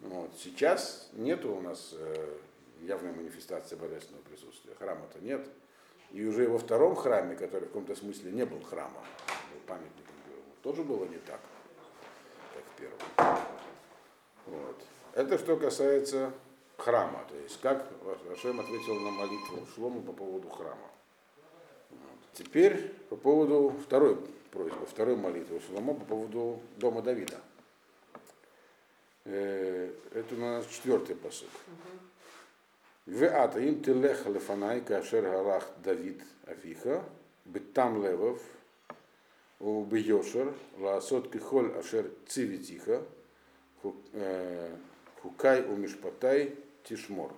Вот. 0.00 0.30
Сейчас 0.36 1.08
нету 1.12 1.54
у 1.54 1.60
нас 1.60 1.94
э, 1.94 2.36
явной 2.82 3.12
манифестации 3.12 3.76
божественного 3.76 4.22
присутствия. 4.24 4.74
Храма-то 4.78 5.20
нет. 5.20 5.48
И 6.10 6.26
уже 6.26 6.48
во 6.48 6.58
втором 6.58 6.96
храме, 6.96 7.36
который 7.36 7.64
в 7.64 7.68
каком-то 7.68 7.94
смысле 7.94 8.32
не 8.32 8.44
был 8.44 8.60
храмом, 8.62 9.04
был 9.52 9.60
памятником 9.66 10.10
тоже 10.62 10.82
было 10.82 11.04
не 11.06 11.18
так, 11.18 11.40
как 12.54 12.64
в 12.64 12.80
первом. 12.80 13.38
Вот. 14.46 14.76
Это 15.14 15.38
что 15.38 15.56
касается 15.56 16.32
храма, 16.80 17.24
то 17.28 17.36
есть 17.36 17.60
как 17.60 17.86
Рашем 18.28 18.58
ответил 18.58 18.98
на 18.98 19.10
молитву 19.10 19.66
Шлому 19.74 20.02
по 20.02 20.12
поводу 20.12 20.48
храма. 20.48 20.88
Теперь 22.32 22.88
по 23.08 23.16
поводу 23.16 23.74
второй 23.84 24.16
просьбы, 24.50 24.86
второй 24.86 25.16
молитвы 25.16 25.60
Шломо 25.60 25.94
по 25.94 26.04
поводу 26.04 26.60
дома 26.76 27.02
Давида. 27.02 27.38
Э, 29.24 29.92
это 30.12 30.34
у 30.34 30.38
нас 30.38 30.66
четвертый 30.66 31.16
посыл. 31.16 31.48
Веата 33.06 33.60
им 33.60 33.82
телех 33.82 34.26
лефанай 34.26 34.80
кашер 34.80 35.22
галах 35.22 35.68
Давид 35.82 36.22
Афиха, 36.46 37.02
бетам 37.44 38.02
левов, 38.02 38.40
у 39.58 39.84
бьешер, 39.84 40.54
лаасот 40.78 41.30
кихоль 41.30 41.72
ашер 41.76 42.10
цивитиха, 42.26 43.02
э, 44.12 44.76
хукай 45.22 45.62
у 45.64 45.76
мишпатай 45.76 46.56
Тишмор. 46.84 47.32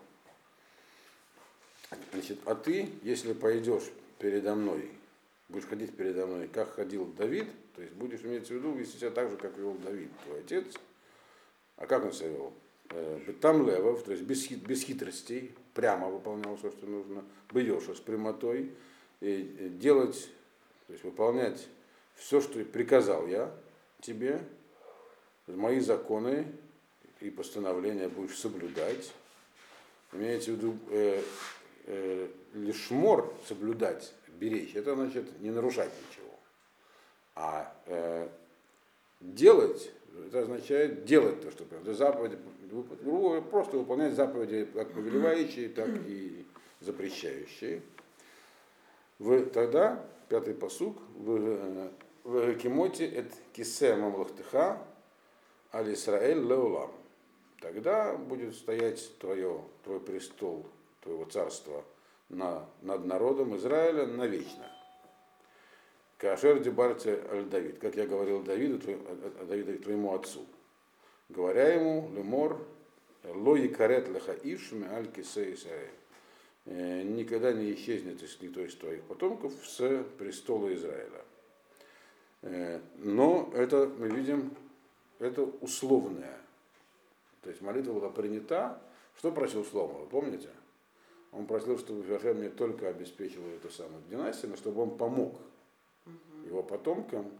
Значит, 2.12 2.38
а 2.46 2.54
ты, 2.54 2.88
если 3.02 3.32
пойдешь 3.32 3.84
передо 4.18 4.54
мной, 4.54 4.90
будешь 5.48 5.66
ходить 5.66 5.94
передо 5.94 6.26
мной, 6.26 6.48
как 6.48 6.74
ходил 6.74 7.06
Давид, 7.06 7.48
то 7.74 7.82
есть 7.82 7.94
будешь 7.94 8.20
иметь 8.20 8.46
в 8.46 8.50
виду 8.50 8.72
вести 8.72 8.98
себя 8.98 9.10
так 9.10 9.30
же, 9.30 9.36
как 9.36 9.56
вел 9.56 9.74
Давид, 9.74 10.10
твой 10.24 10.40
отец. 10.40 10.66
А 11.76 11.86
как 11.86 12.04
он 12.04 12.12
себя 12.12 12.28
вел? 12.28 12.52
Э, 12.90 13.32
там 13.40 13.66
левов, 13.66 14.04
то 14.04 14.12
есть 14.12 14.24
без, 14.24 14.44
хит, 14.44 14.58
без 14.66 14.82
хитростей, 14.82 15.54
прямо 15.74 16.08
выполнял 16.08 16.56
все, 16.56 16.70
что 16.70 16.86
нужно, 16.86 17.24
бьешь 17.52 17.84
с 17.84 18.00
прямотой, 18.00 18.72
и 19.20 19.70
делать, 19.80 20.28
то 20.86 20.92
есть 20.92 21.04
выполнять 21.04 21.68
все, 22.16 22.40
что 22.40 22.62
приказал 22.64 23.26
я 23.26 23.54
тебе, 24.00 24.40
мои 25.46 25.80
законы 25.80 26.46
и 27.20 27.30
постановления 27.30 28.08
будешь 28.08 28.36
соблюдать, 28.36 29.12
имеется 30.12 30.50
в 30.50 30.54
виду 30.54 30.78
э, 30.90 31.22
э, 31.86 32.28
лишмор, 32.54 33.32
соблюдать, 33.46 34.12
беречь, 34.38 34.74
это 34.74 34.94
значит 34.94 35.40
не 35.40 35.50
нарушать 35.50 35.90
ничего. 36.08 36.30
А 37.34 37.74
э, 37.86 38.28
делать, 39.20 39.90
это 40.26 40.40
означает 40.40 41.04
делать 41.04 41.40
то, 41.40 41.50
что 41.50 41.64
это 41.64 41.94
заповеди, 41.94 42.38
просто 43.50 43.78
выполнять 43.78 44.14
заповеди 44.14 44.68
как 44.74 44.92
повелевающие, 44.92 45.68
так 45.68 45.88
и 46.06 46.44
запрещающие. 46.80 47.82
Вы 49.18 49.44
тогда, 49.44 50.04
пятый 50.28 50.54
посук, 50.54 50.98
в, 51.16 51.90
в 52.24 52.54
Кимоте 52.56 53.06
это 53.06 53.34
кисе 53.52 53.94
мамлахтыха 53.96 54.82
аль 55.72 55.92
Исраэль 55.94 56.40
леулам 56.40 56.90
тогда 57.62 58.14
будет 58.14 58.54
стоять 58.54 59.18
твое, 59.18 59.62
твой 59.84 60.00
престол, 60.00 60.66
твоего 61.00 61.24
царства 61.24 61.84
на, 62.28 62.66
над 62.82 63.06
народом 63.06 63.56
Израиля 63.56 64.06
навечно. 64.06 64.70
Кашер 66.18 66.60
дебарте 66.60 67.22
аль 67.30 67.44
Давид, 67.44 67.78
как 67.78 67.96
я 67.96 68.06
говорил 68.06 68.42
Давиду, 68.42 68.78
твой, 68.78 68.98
Давиду, 69.48 69.78
твоему 69.78 70.14
отцу. 70.14 70.44
Говоря 71.28 71.72
ему, 71.74 72.10
лемор, 72.14 72.60
лои 73.24 73.68
карет 73.68 74.08
леха 74.08 74.32
ишме 74.42 74.88
аль 74.88 75.10
кисе. 75.10 75.56
«Э, 76.64 77.02
никогда 77.02 77.52
не 77.52 77.74
исчезнет 77.74 78.22
из 78.22 78.40
никто 78.40 78.60
из 78.60 78.76
твоих 78.76 79.02
потомков 79.02 79.52
с 79.64 80.04
престола 80.16 80.72
Израиля. 80.74 81.24
Э, 82.42 82.80
но 82.98 83.50
это 83.56 83.90
мы 83.98 84.08
видим, 84.08 84.54
это 85.18 85.42
условное 85.42 86.41
то 87.42 87.50
есть 87.50 87.60
молитва 87.60 87.92
была 87.92 88.08
принята. 88.08 88.80
Что 89.18 89.30
просил 89.30 89.64
Шлома, 89.64 89.98
вы 89.98 90.06
помните? 90.06 90.48
Он 91.32 91.46
просил, 91.46 91.78
чтобы 91.78 92.04
Хашем 92.04 92.40
не 92.40 92.48
только 92.48 92.88
обеспечил 92.88 93.44
эту 93.46 93.70
самую 93.70 94.02
династию, 94.08 94.50
но 94.50 94.56
чтобы 94.56 94.82
он 94.82 94.96
помог 94.96 95.38
его 96.44 96.62
потомкам 96.62 97.30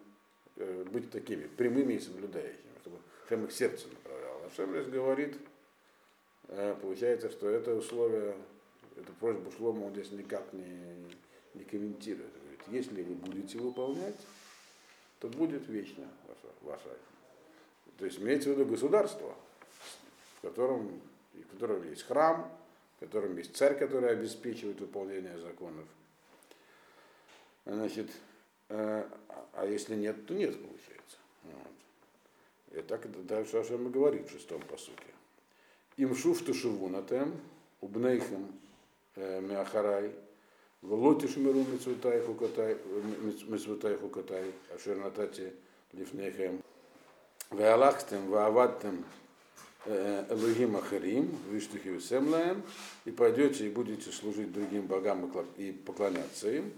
э, 0.56 0.84
быть 0.90 1.10
такими 1.10 1.46
прямыми 1.46 1.94
и 1.94 1.98
соблюдающими, 2.00 2.72
чтобы 2.80 2.98
Хашем 3.22 3.44
их 3.44 3.52
сердце 3.52 3.86
направлял. 3.88 4.36
А 4.44 4.48
Хашем 4.48 4.90
говорит, 4.90 5.36
э, 6.48 6.76
получается, 6.80 7.30
что 7.30 7.48
это 7.48 7.74
условие, 7.74 8.34
эту 8.96 9.12
просьбу 9.14 9.50
Шлома 9.52 9.86
он 9.86 9.92
здесь 9.92 10.10
никак 10.12 10.52
не, 10.52 11.06
не 11.54 11.64
комментирует. 11.64 12.32
Он 12.34 12.40
говорит, 12.42 12.60
если 12.68 13.02
вы 13.02 13.14
будете 13.14 13.58
выполнять, 13.58 14.16
то 15.20 15.28
будет 15.28 15.68
вечно 15.68 16.08
ваша, 16.26 16.54
ваша. 16.62 16.96
То 17.98 18.06
есть 18.06 18.18
имеется 18.18 18.50
в 18.50 18.52
виду 18.58 18.68
государство, 18.68 19.36
в 20.42 20.48
котором, 20.48 21.00
в 21.34 21.52
котором 21.52 21.88
есть 21.88 22.02
храм, 22.02 22.50
в 22.96 23.00
котором 23.00 23.36
есть 23.38 23.56
царь, 23.56 23.78
который 23.78 24.10
обеспечивает 24.10 24.80
выполнение 24.80 25.38
законов. 25.38 25.86
Значит, 27.64 28.10
э, 28.68 29.04
а 29.52 29.66
если 29.66 29.94
нет, 29.94 30.26
то 30.26 30.34
нет, 30.34 30.56
получается. 30.60 31.16
Вот. 31.44 32.78
И 32.78 32.82
так 32.82 33.26
дальше 33.26 33.58
Ашем 33.58 33.86
и 33.86 33.90
говорит 33.90 34.28
в 34.28 34.32
шестом 34.32 34.60
посуке. 34.62 35.04
Им 35.96 36.16
шуфту 36.16 36.54
шивунатем, 36.54 37.40
убнейхем 37.80 38.48
мяхарай, 39.16 40.12
Волотиш 40.82 41.36
миру 41.36 41.64
мецвутай 41.72 42.20
хукатай, 42.22 42.76
мецвутай 43.46 43.96
хукатай, 43.96 44.50
ашер 44.74 44.96
натати 44.96 45.52
лифнехем. 45.92 46.60
Веалахтем, 47.52 48.28
вааваттем 48.28 49.04
Элогим 49.84 50.76
Ахарим, 50.76 51.36
Виштухи 51.50 51.98
Семлаем, 51.98 52.62
и 53.04 53.10
пойдете 53.10 53.66
и 53.66 53.70
будете 53.70 54.12
служить 54.12 54.52
другим 54.52 54.86
богам 54.86 55.30
и 55.56 55.72
поклоняться 55.72 56.50
им. 56.50 56.72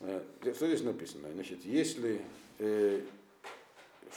Что 0.00 0.66
здесь 0.66 0.82
написано? 0.82 1.30
Значит, 1.32 1.64
если, 1.64 2.22
э, 2.58 3.02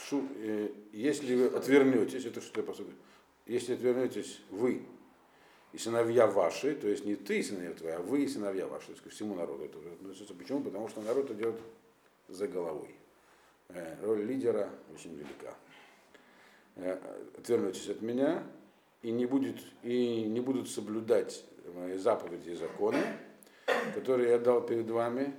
шу, 0.08 0.26
э, 0.36 0.68
если 0.92 1.34
вы 1.34 1.46
отвернетесь, 1.56 2.24
это 2.24 2.40
что 2.40 2.60
я 2.60 2.66
по 2.66 2.72
сути, 2.72 2.90
если 3.46 3.74
отвернетесь 3.74 4.40
вы 4.50 4.82
и 5.72 5.78
сыновья 5.78 6.26
ваши, 6.26 6.74
то 6.74 6.88
есть 6.88 7.04
не 7.04 7.16
ты 7.16 7.42
сыновья 7.42 7.72
твои, 7.72 7.92
а 7.92 8.00
вы 8.00 8.24
и 8.24 8.28
сыновья 8.28 8.66
ваши, 8.66 8.86
то 8.86 8.92
есть 8.92 9.02
ко 9.02 9.10
всему 9.10 9.34
народу 9.34 9.64
это 9.64 9.78
относится. 9.92 10.34
Почему? 10.34 10.62
Потому 10.62 10.88
что 10.88 11.02
народ 11.02 11.30
идет 11.32 11.56
за 12.28 12.48
головой. 12.48 12.94
Э, 13.68 13.96
роль 14.02 14.22
лидера 14.24 14.70
очень 14.94 15.14
велика. 15.14 15.54
Э, 16.76 16.98
отвернетесь 17.38 17.88
от 17.88 18.02
меня 18.02 18.42
и 19.02 19.12
не, 19.12 19.26
будет, 19.26 19.58
и 19.82 20.24
не 20.24 20.40
будут 20.40 20.68
соблюдать 20.68 21.44
мои 21.74 21.96
заповеди 21.96 22.50
и 22.50 22.54
законы, 22.54 22.98
которые 23.94 24.30
я 24.30 24.38
дал 24.38 24.60
перед 24.60 24.90
вами, 24.90 25.34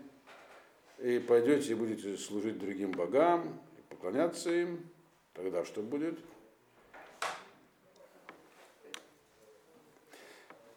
и 0.99 1.19
пойдете 1.19 1.71
и 1.71 1.75
будете 1.75 2.15
служить 2.17 2.57
другим 2.57 2.91
богам, 2.91 3.59
и 3.77 3.93
поклоняться 3.93 4.49
им, 4.49 4.89
тогда 5.33 5.65
что 5.65 5.81
будет? 5.81 6.17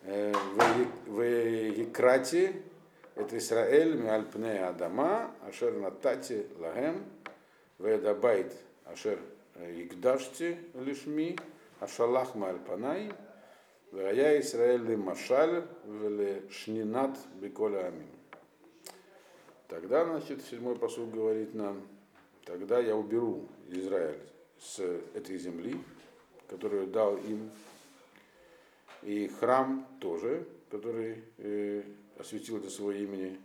Э, 0.02 0.32
в 1.06 1.22
Екрате 1.22 2.62
это 3.14 3.38
Израиль 3.38 3.94
Миальпне 3.94 4.64
Адама, 4.64 5.30
Ашер 5.46 5.72
Натати 5.74 6.46
Лагем, 6.58 7.04
Ведабайт 7.78 8.52
Ашер 8.84 9.20
Игдашти 9.58 10.58
лишми, 10.74 11.36
Ашалах 11.80 12.34
Мальпанай, 12.34 13.12
Вая 13.92 14.40
Исраэль 14.40 14.96
Машаль, 14.96 15.66
Веле 15.84 16.42
Шнинат 16.50 17.16
Беколя 17.40 17.86
Амин. 17.86 18.08
Тогда, 19.68 20.04
значит, 20.04 20.44
седьмой 20.44 20.76
посуд 20.76 21.12
говорит 21.12 21.54
нам, 21.54 21.86
тогда 22.44 22.80
я 22.80 22.96
уберу 22.96 23.46
Израиль 23.68 24.18
с 24.58 24.80
этой 25.14 25.38
земли, 25.38 25.78
которую 26.48 26.86
дал 26.86 27.16
им, 27.16 27.50
и 29.02 29.28
храм 29.28 29.86
тоже, 30.00 30.46
который 30.70 31.22
э, 31.36 31.82
осветил 32.18 32.58
это 32.58 32.70
свое 32.70 33.04
имени, 33.04 33.38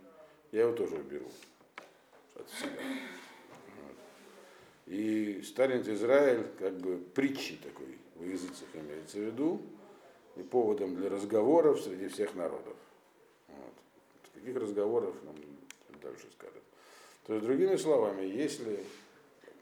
я 0.50 0.62
его 0.62 0.72
тоже 0.72 0.96
уберу 0.96 1.26
от 2.34 2.48
себя. 2.48 2.70
И 4.86 5.42
станет 5.42 5.88
Израиль 5.88 6.46
как 6.58 6.76
бы 6.78 6.98
притчей 7.14 7.58
такой 7.62 7.98
в 8.16 8.24
языцах 8.24 8.68
имеется 8.74 9.18
в 9.18 9.22
виду, 9.22 9.62
и 10.36 10.42
поводом 10.42 10.96
для 10.96 11.08
разговоров 11.08 11.80
среди 11.80 12.08
всех 12.08 12.34
народов. 12.34 12.76
Вот. 13.48 13.74
Каких 14.34 14.56
разговоров 14.56 15.14
нам 15.24 15.36
дальше 16.02 16.26
скажет. 16.32 16.62
То 17.26 17.34
есть, 17.34 17.46
другими 17.46 17.76
словами, 17.76 18.24
если 18.26 18.84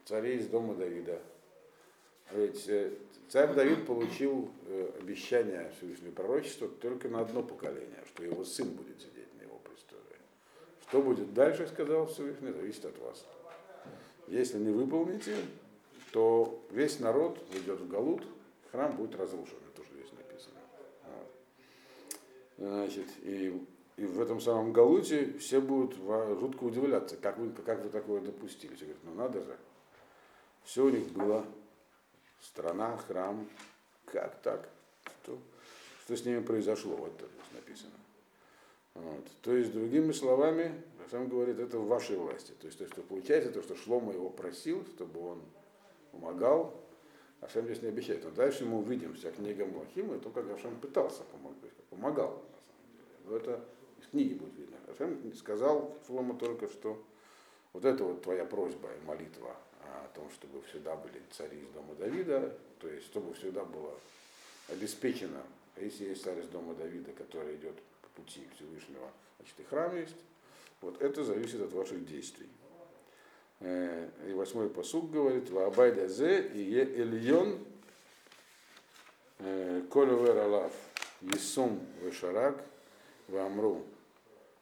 цари 0.05 0.35
из 0.35 0.47
дома 0.47 0.75
Давида, 0.75 1.21
ведь 2.31 2.67
э, 2.67 2.91
царь 3.29 3.53
Давид 3.53 3.85
получил 3.85 4.51
э, 4.65 4.91
обещание 4.99 5.71
Всевышнего 5.77 6.11
пророчества 6.11 6.67
только 6.67 7.07
на 7.07 7.21
одно 7.21 7.43
поколение, 7.43 8.03
что 8.07 8.23
его 8.23 8.43
сын 8.43 8.69
будет 8.69 8.99
сидеть 8.99 9.33
на 9.37 9.43
его 9.43 9.59
престоле. 9.59 10.19
Что 10.87 11.01
будет 11.01 11.33
дальше, 11.33 11.67
сказал 11.67 12.07
Всевышний, 12.07 12.51
зависит 12.51 12.85
от 12.85 12.97
вас. 12.99 13.25
Если 14.33 14.57
не 14.57 14.71
выполните, 14.71 15.35
то 16.11 16.59
весь 16.71 16.99
народ 16.99 17.37
уйдет 17.53 17.79
в 17.79 17.87
Галут, 17.87 18.25
храм 18.71 18.95
будет 18.95 19.15
разрушен, 19.15 19.57
это 19.71 19.85
что 19.85 19.93
здесь 19.93 20.11
написано. 20.11 20.59
Значит, 22.57 23.05
и, 23.21 23.63
и 23.95 24.05
в 24.05 24.19
этом 24.19 24.41
самом 24.41 24.73
Галуте 24.73 25.37
все 25.37 25.61
будут 25.61 25.95
жутко 26.39 26.63
удивляться, 26.63 27.15
как 27.15 27.37
вы, 27.37 27.51
как 27.51 27.83
вы 27.83 27.89
такое 27.89 28.21
допустили. 28.21 28.73
Все 28.73 28.85
говорят, 28.85 29.03
ну 29.03 29.13
надо 29.13 29.43
же. 29.43 29.55
Все 30.63 30.83
у 30.83 30.89
них 30.89 31.11
было, 31.11 31.45
страна, 32.41 32.97
храм, 32.97 33.47
как 34.05 34.41
так? 34.41 34.67
Что, 35.21 35.37
что 36.05 36.17
с 36.17 36.25
ними 36.25 36.41
произошло, 36.41 36.95
вот 36.95 37.13
это 37.17 37.27
здесь 37.27 37.53
написано. 37.53 37.93
Вот. 38.95 39.27
То 39.43 39.55
есть, 39.55 39.71
другими 39.73 40.11
словами, 40.11 40.73
сам 41.09 41.27
говорит, 41.29 41.59
это 41.59 41.77
в 41.79 41.87
вашей 41.87 42.17
власти. 42.17 42.53
То 42.59 42.67
есть, 42.67 42.79
то, 42.79 42.87
что 42.87 43.01
получается, 43.01 43.51
то, 43.51 43.61
что 43.61 43.75
Шлома 43.75 44.13
его 44.13 44.29
просил, 44.29 44.85
чтобы 44.85 45.19
он 45.19 45.41
помогал, 46.11 46.73
а 47.41 47.45
Ашем 47.45 47.65
здесь 47.65 47.81
не 47.81 47.89
обещает. 47.89 48.23
Но 48.23 48.31
дальше 48.31 48.65
мы 48.65 48.77
увидим 48.77 49.13
вся 49.15 49.31
книга 49.31 49.65
Млахима, 49.65 50.19
то, 50.19 50.29
как 50.29 50.49
Ашем 50.49 50.79
пытался 50.79 51.23
помогать, 51.23 51.73
помогал, 51.89 52.29
на 52.29 52.61
самом 52.61 52.91
деле. 52.91 53.17
Но 53.25 53.37
это 53.37 53.65
из 53.99 54.07
книги 54.07 54.33
будет 54.33 54.55
видно. 54.55 54.77
Ашем 54.87 55.33
сказал 55.35 55.95
Шлому 56.07 56.35
только, 56.35 56.67
что 56.67 57.03
вот 57.73 57.85
это 57.85 58.03
вот 58.03 58.21
твоя 58.21 58.45
просьба 58.45 58.89
и 58.93 59.05
молитва 59.05 59.55
о 59.81 60.07
том, 60.15 60.29
чтобы 60.31 60.61
всегда 60.63 60.95
были 60.95 61.21
цари 61.31 61.59
из 61.59 61.67
дома 61.69 61.95
Давида, 61.95 62.57
то 62.79 62.87
есть 62.87 63.05
чтобы 63.07 63.33
всегда 63.33 63.65
было 63.65 63.97
обеспечено, 64.69 65.41
а 65.75 65.81
если 65.81 66.05
есть 66.05 66.23
царь 66.23 66.39
из 66.39 66.47
дома 66.47 66.75
Давида, 66.75 67.11
который 67.13 67.55
идет 67.55 67.75
по 68.01 68.21
пути 68.21 68.47
Всевышнего, 68.55 69.09
значит 69.39 69.59
и 69.59 69.63
храм 69.63 69.95
есть, 69.95 70.15
вот 70.83 71.01
это 71.01 71.23
зависит 71.23 71.61
от 71.61 71.71
ваших 71.71 72.05
действий. 72.05 72.49
Э, 73.61 74.09
и 74.27 74.33
восьмой 74.33 74.69
посуг 74.69 75.09
говорит, 75.09 75.49
Ваабайда 75.49 76.07
зе 76.09 76.41
и 76.41 76.59
е 76.59 76.83
эльон 76.83 77.57
э, 79.39 79.81
колювер 79.91 80.37
алав 80.37 80.73
есум 81.21 81.79
вешарак 82.01 82.61
вамру 83.29 83.83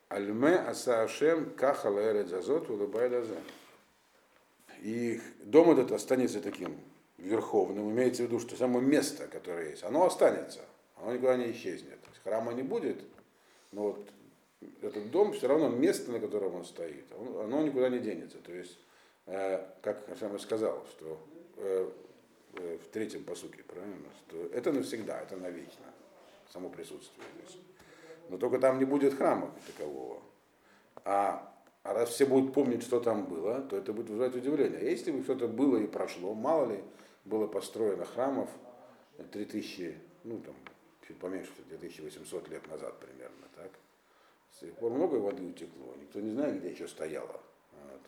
альме 0.10 0.56
аса 0.56 1.02
ашем 1.02 1.50
кахала 1.56 2.00
эрет 2.00 2.28
зазот 2.28 2.70
валабайда 2.70 3.24
зе. 3.26 3.38
И 4.82 5.20
дом 5.44 5.72
этот 5.72 5.92
останется 5.92 6.42
таким 6.42 6.78
верховным, 7.18 7.92
имеется 7.92 8.24
в 8.24 8.26
виду, 8.28 8.40
что 8.40 8.56
само 8.56 8.80
место, 8.80 9.28
которое 9.28 9.72
есть, 9.72 9.84
оно 9.84 10.06
останется, 10.06 10.62
оно 10.98 11.14
никуда 11.14 11.38
не 11.38 11.52
исчезнет. 11.52 12.00
Храма 12.24 12.54
не 12.54 12.62
будет, 12.62 13.02
но 13.72 13.84
вот 13.84 14.08
этот 14.82 15.12
дом 15.12 15.34
все 15.34 15.48
равно 15.48 15.70
место, 15.70 16.12
на 16.12 16.20
котором 16.20 16.56
он 16.56 16.66
стоит, 16.66 17.06
оно 17.16 17.62
никуда 17.62 17.90
не 17.90 18.00
денется. 18.00 18.38
То 18.40 18.52
есть, 18.54 18.78
э, 19.26 19.66
как 19.82 20.08
Ашам 20.10 20.38
сказал, 20.40 20.86
что 20.92 21.20
э, 21.58 21.90
э, 22.56 22.78
в 22.78 22.88
третьем 22.90 23.24
посуке, 23.24 23.64
правильно, 23.64 24.10
что 24.28 24.38
это 24.54 24.72
навсегда, 24.72 25.22
это 25.22 25.38
навечно, 25.38 25.86
само 26.52 26.70
присутствие 26.70 27.26
здесь. 27.38 27.58
Но 28.30 28.38
только 28.38 28.60
там 28.60 28.80
не 28.80 28.86
будет 28.86 29.14
храма 29.14 29.54
такового. 29.68 30.22
А, 31.04 31.54
а 31.84 31.94
раз 31.94 32.10
все 32.10 32.26
будут 32.26 32.54
помнить, 32.54 32.84
что 32.84 33.00
там 33.00 33.26
было, 33.26 33.62
то 33.62 33.76
это 33.76 33.94
будет 33.94 34.10
вызывать 34.10 34.36
удивление. 34.36 34.82
Если 34.90 35.12
бы 35.12 35.24
что-то 35.24 35.48
было 35.48 35.78
и 35.78 35.88
прошло, 35.88 36.34
мало 36.34 36.72
ли 36.72 36.84
было 37.26 37.48
построено 37.48 38.06
храмов 38.06 38.50
3000, 39.32 39.98
ну 40.24 40.40
там, 40.40 40.56
чуть 41.08 41.18
поменьше, 41.18 41.50
2800 41.70 42.50
лет 42.50 42.68
назад 42.70 43.00
примерно, 43.00 43.48
так? 43.56 43.72
С 44.56 44.60
тех 44.60 44.74
пор 44.76 44.92
много 44.92 45.16
воды 45.16 45.44
утекло, 45.44 45.96
никто 46.00 46.20
не 46.20 46.32
знает, 46.32 46.60
где 46.60 46.70
еще 46.70 46.88
стояло. 46.88 47.40
Вот. 47.72 48.02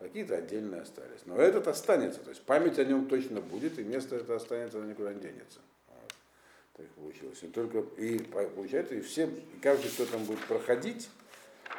Какие-то 0.00 0.36
отдельные 0.36 0.82
остались. 0.82 1.20
Но 1.26 1.36
этот 1.36 1.68
останется, 1.68 2.20
то 2.20 2.30
есть 2.30 2.42
память 2.42 2.78
о 2.78 2.84
нем 2.84 3.08
точно 3.08 3.40
будет, 3.40 3.78
и 3.78 3.84
место 3.84 4.16
это 4.16 4.36
останется, 4.36 4.78
оно 4.78 4.88
никуда 4.88 5.12
не 5.12 5.20
денется. 5.20 5.60
Вот. 5.88 6.14
Так 6.74 6.86
получилось. 6.90 7.42
И, 7.42 7.48
только, 7.48 7.78
и 7.98 8.18
получается, 8.18 8.94
и 8.94 9.00
все, 9.00 9.26
и 9.26 9.60
каждый, 9.60 9.90
кто 9.90 10.06
там 10.06 10.24
будет 10.24 10.44
проходить, 10.46 11.08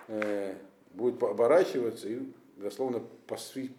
э, 0.08 0.56
будет 0.94 1.22
оборачиваться 1.22 2.08
и 2.08 2.22
дословно 2.58 3.02
посви, 3.28 3.72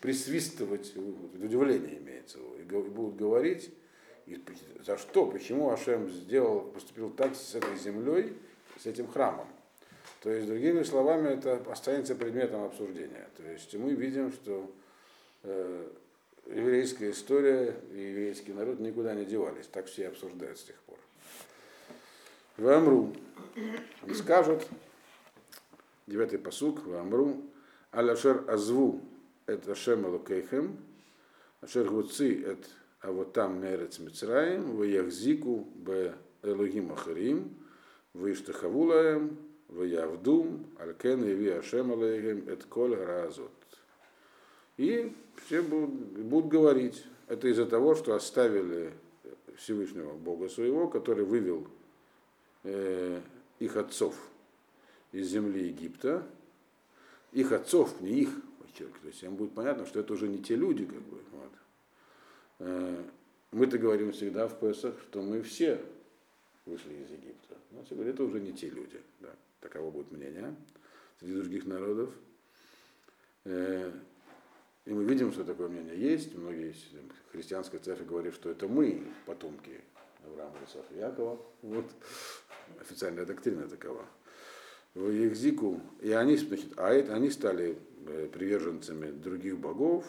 присвистывать, 0.00 0.94
удивление 0.96 1.98
имеется, 1.98 2.38
и 2.58 2.62
будут 2.62 3.16
говорить, 3.16 3.72
и 4.26 4.42
за 4.84 4.96
что, 4.96 5.26
почему 5.26 5.70
Ашем 5.70 6.08
сделал, 6.08 6.62
поступил 6.62 7.10
так 7.10 7.34
с 7.34 7.54
этой 7.54 7.76
землей, 7.76 8.36
с 8.78 8.86
этим 8.86 9.08
храмом. 9.08 9.46
То 10.24 10.30
есть, 10.30 10.48
другими 10.48 10.82
словами, 10.84 11.34
это 11.34 11.62
останется 11.70 12.14
предметом 12.14 12.64
обсуждения. 12.64 13.28
То 13.36 13.42
есть 13.42 13.74
мы 13.74 13.92
видим, 13.92 14.32
что 14.32 14.74
э, 15.42 15.86
еврейская 16.46 17.10
история 17.10 17.76
и 17.92 17.98
еврейский 17.98 18.54
народ 18.54 18.80
никуда 18.80 19.14
не 19.14 19.26
девались. 19.26 19.66
Так 19.66 19.84
все 19.84 20.08
обсуждают 20.08 20.58
с 20.58 20.62
тех 20.62 20.76
пор. 20.86 20.96
Вамру. 22.56 23.14
И 24.06 24.14
скажут, 24.14 24.66
девятый 26.06 26.38
посук, 26.38 26.86
Вамру, 26.86 27.42
Аляшер 27.90 28.50
Азву, 28.50 29.02
это 29.44 29.74
Шем 29.74 30.06
Алукейхем, 30.06 30.78
Ашер 31.60 31.90
Гуци, 31.90 32.42
это 32.44 32.66
а 33.02 33.12
вот 33.12 33.34
там 33.34 33.60
Мерец 33.60 33.98
Мицраим, 33.98 34.74
в 34.74 34.84
Яхзику, 34.84 35.68
Б 35.74 36.14
Элогим 36.42 36.94
Ахарим, 36.94 37.54
Виштахавулаем, 38.14 39.36
Ваявдум, 39.74 40.66
Алькен 40.78 41.24
и 41.24 41.34
Ви 41.34 41.50
Ашем 41.50 41.92
Алейхем, 41.92 42.48
Эт 42.48 42.64
Коль 42.64 42.94
Разот. 42.94 43.50
И 44.76 45.12
все 45.44 45.62
будут, 45.62 45.90
будут 45.90 46.50
говорить, 46.50 47.04
это 47.26 47.48
из-за 47.48 47.66
того, 47.66 47.94
что 47.94 48.14
оставили 48.14 48.92
Всевышнего 49.56 50.14
Бога 50.14 50.48
своего, 50.48 50.88
который 50.88 51.24
вывел 51.24 51.66
э, 52.64 53.20
их 53.58 53.76
отцов 53.76 54.16
из 55.12 55.28
земли 55.28 55.68
Египта, 55.68 56.26
их 57.32 57.52
отцов, 57.52 58.00
не 58.00 58.10
их, 58.10 58.30
подчеркиваю, 58.58 59.12
им 59.22 59.36
будет 59.36 59.54
понятно, 59.54 59.86
что 59.86 60.00
это 60.00 60.12
уже 60.12 60.28
не 60.28 60.42
те 60.42 60.56
люди, 60.56 60.84
как 60.84 61.02
бы. 61.02 61.18
Вот. 61.32 61.52
Э, 62.60 63.02
мы-то 63.52 63.78
говорим 63.78 64.12
всегда 64.12 64.48
в 64.48 64.58
Песах, 64.58 64.94
что 65.02 65.22
мы 65.22 65.42
все 65.42 65.80
вышли 66.66 66.94
из 66.94 67.10
Египта. 67.10 67.56
Но 67.70 67.84
все 67.84 67.94
говорят, 67.94 68.14
это 68.14 68.24
уже 68.24 68.40
не 68.40 68.52
те 68.52 68.68
люди. 68.68 69.00
Да. 69.20 69.30
Таково 69.74 69.90
будет 69.90 70.12
мнение 70.12 70.54
среди 71.18 71.34
других 71.34 71.66
народов. 71.66 72.10
Э, 73.44 73.90
и 74.84 74.92
мы 74.92 75.04
видим, 75.04 75.32
что 75.32 75.42
такое 75.42 75.66
мнение 75.66 75.98
есть. 75.98 76.32
Многие 76.36 76.72
христианская 77.32 77.80
церковь 77.80 78.06
говорит, 78.06 78.34
что 78.34 78.50
это 78.50 78.68
мы, 78.68 79.02
потомки 79.26 79.80
Авраама, 80.24 80.54
Исаака 80.64 80.94
и 80.94 80.98
Якова. 80.98 81.40
Вот. 81.62 81.86
Официальная 82.80 83.26
доктрина 83.26 83.68
такова. 83.68 84.06
В 84.94 85.10
Ехзику, 85.10 85.80
и 86.00 86.12
они, 86.12 86.36
значит, 86.36 86.72
а 86.76 86.92
это, 86.92 87.12
они 87.16 87.30
стали 87.30 87.76
э, 88.06 88.28
приверженцами 88.32 89.10
других 89.10 89.58
богов, 89.58 90.06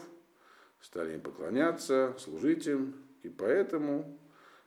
стали 0.79 1.15
им 1.15 1.21
поклоняться, 1.21 2.15
служить 2.19 2.67
им, 2.67 2.93
и 3.23 3.29
поэтому 3.29 4.15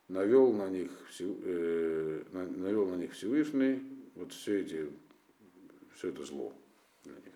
навел 0.09 0.53
на 0.53 0.69
них, 0.69 0.91
э, 1.21 2.23
навел 2.33 2.89
на 2.89 2.97
них 2.97 3.13
Всевышний 3.13 3.98
вот 4.19 4.33
все 4.33 4.61
эти, 4.61 4.91
все 5.95 6.09
это 6.09 6.25
зло 6.25 6.53
для 7.05 7.15
них. 7.15 7.35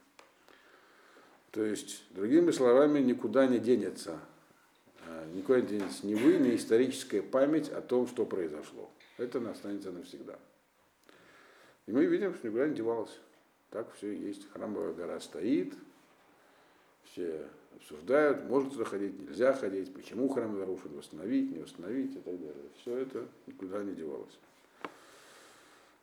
То 1.52 1.64
есть, 1.64 2.02
другими 2.10 2.50
словами, 2.50 2.98
никуда 2.98 3.46
не 3.46 3.58
денется, 3.58 4.18
а, 5.06 5.26
никуда 5.32 5.60
не 5.60 5.66
денется 5.66 6.06
ни 6.06 6.14
вы, 6.14 6.38
ни 6.38 6.56
историческая 6.56 7.22
память 7.22 7.68
о 7.68 7.80
том, 7.80 8.06
что 8.08 8.26
произошло. 8.26 8.90
Это 9.16 9.38
останется 9.50 9.92
навсегда. 9.92 10.38
И 11.86 11.92
мы 11.92 12.04
видим, 12.06 12.34
что 12.34 12.46
никуда 12.46 12.68
не 12.68 12.74
девалось. 12.74 13.18
Так 13.70 13.92
все 13.94 14.12
и 14.12 14.18
есть. 14.18 14.50
Храмовая 14.52 14.92
гора 14.92 15.20
стоит, 15.20 15.74
все 17.04 17.46
обсуждают, 17.76 18.44
можно 18.44 18.70
туда 18.70 18.84
ходить, 18.84 19.18
нельзя 19.18 19.52
ходить, 19.52 19.92
почему 19.94 20.28
храм 20.28 20.58
нарушен, 20.58 20.94
восстановить, 20.96 21.50
не 21.50 21.58
восстановить 21.58 22.16
и 22.16 22.20
так 22.20 22.38
далее. 22.38 22.70
Все 22.80 22.98
это 22.98 23.26
никуда 23.46 23.82
не 23.82 23.94
девалось. 23.94 24.38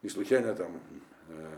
И 0.02 0.10
случайно 0.10 0.56
там 0.56 0.82
э, 1.28 1.58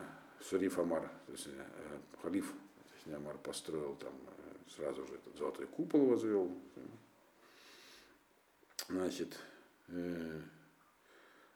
шериф 0.49 0.79
Амар, 0.79 1.09
то 1.27 1.31
есть, 1.31 1.47
э, 1.47 1.99
халиф, 2.21 2.51
точнее, 2.95 3.17
Амар 3.17 3.37
построил 3.37 3.95
там 3.95 4.13
э, 4.13 4.71
сразу 4.75 5.05
же 5.05 5.13
этот 5.13 5.37
золотой 5.37 5.67
купол 5.67 6.05
возвел. 6.05 6.51
Значит, 8.87 9.37
э, 9.89 10.41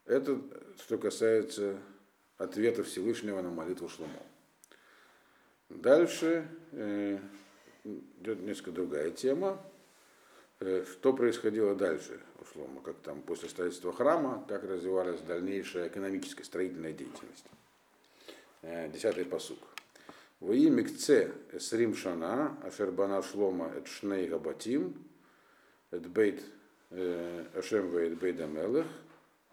это 0.05 0.39
что 0.77 0.97
касается 0.97 1.79
ответа 2.37 2.83
Всевышнего 2.83 3.41
на 3.41 3.49
молитву 3.49 3.89
Шломо. 3.89 4.21
Дальше 5.69 6.47
э, 6.71 7.19
идет 7.83 8.41
несколько 8.41 8.71
другая 8.71 9.09
тема. 9.09 9.59
Э, 10.59 10.85
что 10.89 11.13
происходило 11.13 11.75
дальше 11.75 12.19
у 12.39 12.45
Шлома, 12.45 12.81
как 12.81 12.95
там 12.97 13.21
после 13.21 13.49
строительства 13.49 13.91
храма, 13.91 14.45
как 14.47 14.63
развивалась 14.63 15.19
дальнейшая 15.21 15.89
экономическая 15.89 16.45
строительная 16.45 16.93
деятельность. 16.93 17.45
Э, 18.61 18.89
десятый 18.89 19.25
посук. 19.25 19.59
Вои 20.39 20.69
микце 20.69 21.33
эсрим 21.51 21.95
шана, 21.95 22.57
ашербана 22.63 23.21
шлома 23.21 23.71
эт 23.75 23.87
шней 23.87 24.27
габатим, 24.27 24.93
эт 25.91 26.07
бейт 26.07 26.41
э, 26.91 27.45
ашем 27.53 27.89
вейт 27.89 28.17
бейт 28.17 28.39
амелех, 28.39 28.85